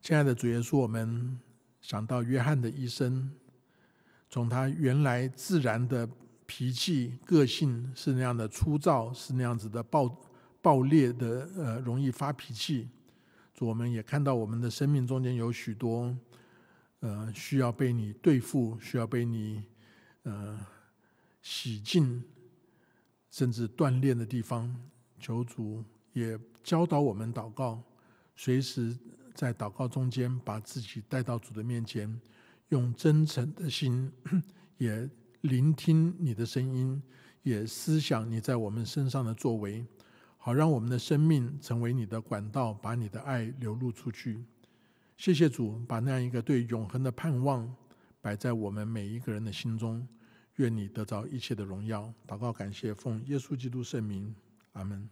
[0.00, 1.36] 亲爱的主耶稣，我们
[1.80, 3.28] 想到约翰的一生，
[4.30, 6.08] 从他原来自然的
[6.46, 10.16] 脾气、个性是那样的粗糙，是那样子的暴
[10.62, 12.88] 暴烈的，呃，容易发脾气。
[13.52, 16.16] 主，我们也看到我们的生命中间有许多，
[17.00, 19.64] 呃，需要被你对付，需要被你
[20.22, 20.64] 呃
[21.48, 22.20] 洗净，
[23.30, 24.74] 甚至锻炼的地方。
[25.20, 27.80] 求主也教导我们祷告，
[28.34, 28.98] 随时。
[29.32, 32.18] 在祷告中间，把自己带到主的面前，
[32.70, 34.10] 用真诚的心，
[34.78, 35.08] 也
[35.42, 37.02] 聆听你的声音，
[37.42, 39.84] 也思想你在我们身上的作为，
[40.38, 44.42] 好让我们的生命成为你的管道，把你的爱流露出去。
[45.18, 47.70] 谢谢主，把那样一个对永恒的盼望
[48.22, 50.08] 摆在我们每一个人的心中。
[50.56, 52.12] 愿你得着一切的荣耀。
[52.26, 54.34] 祷告，感谢奉耶稣基督圣名，
[54.72, 55.08] 阿门。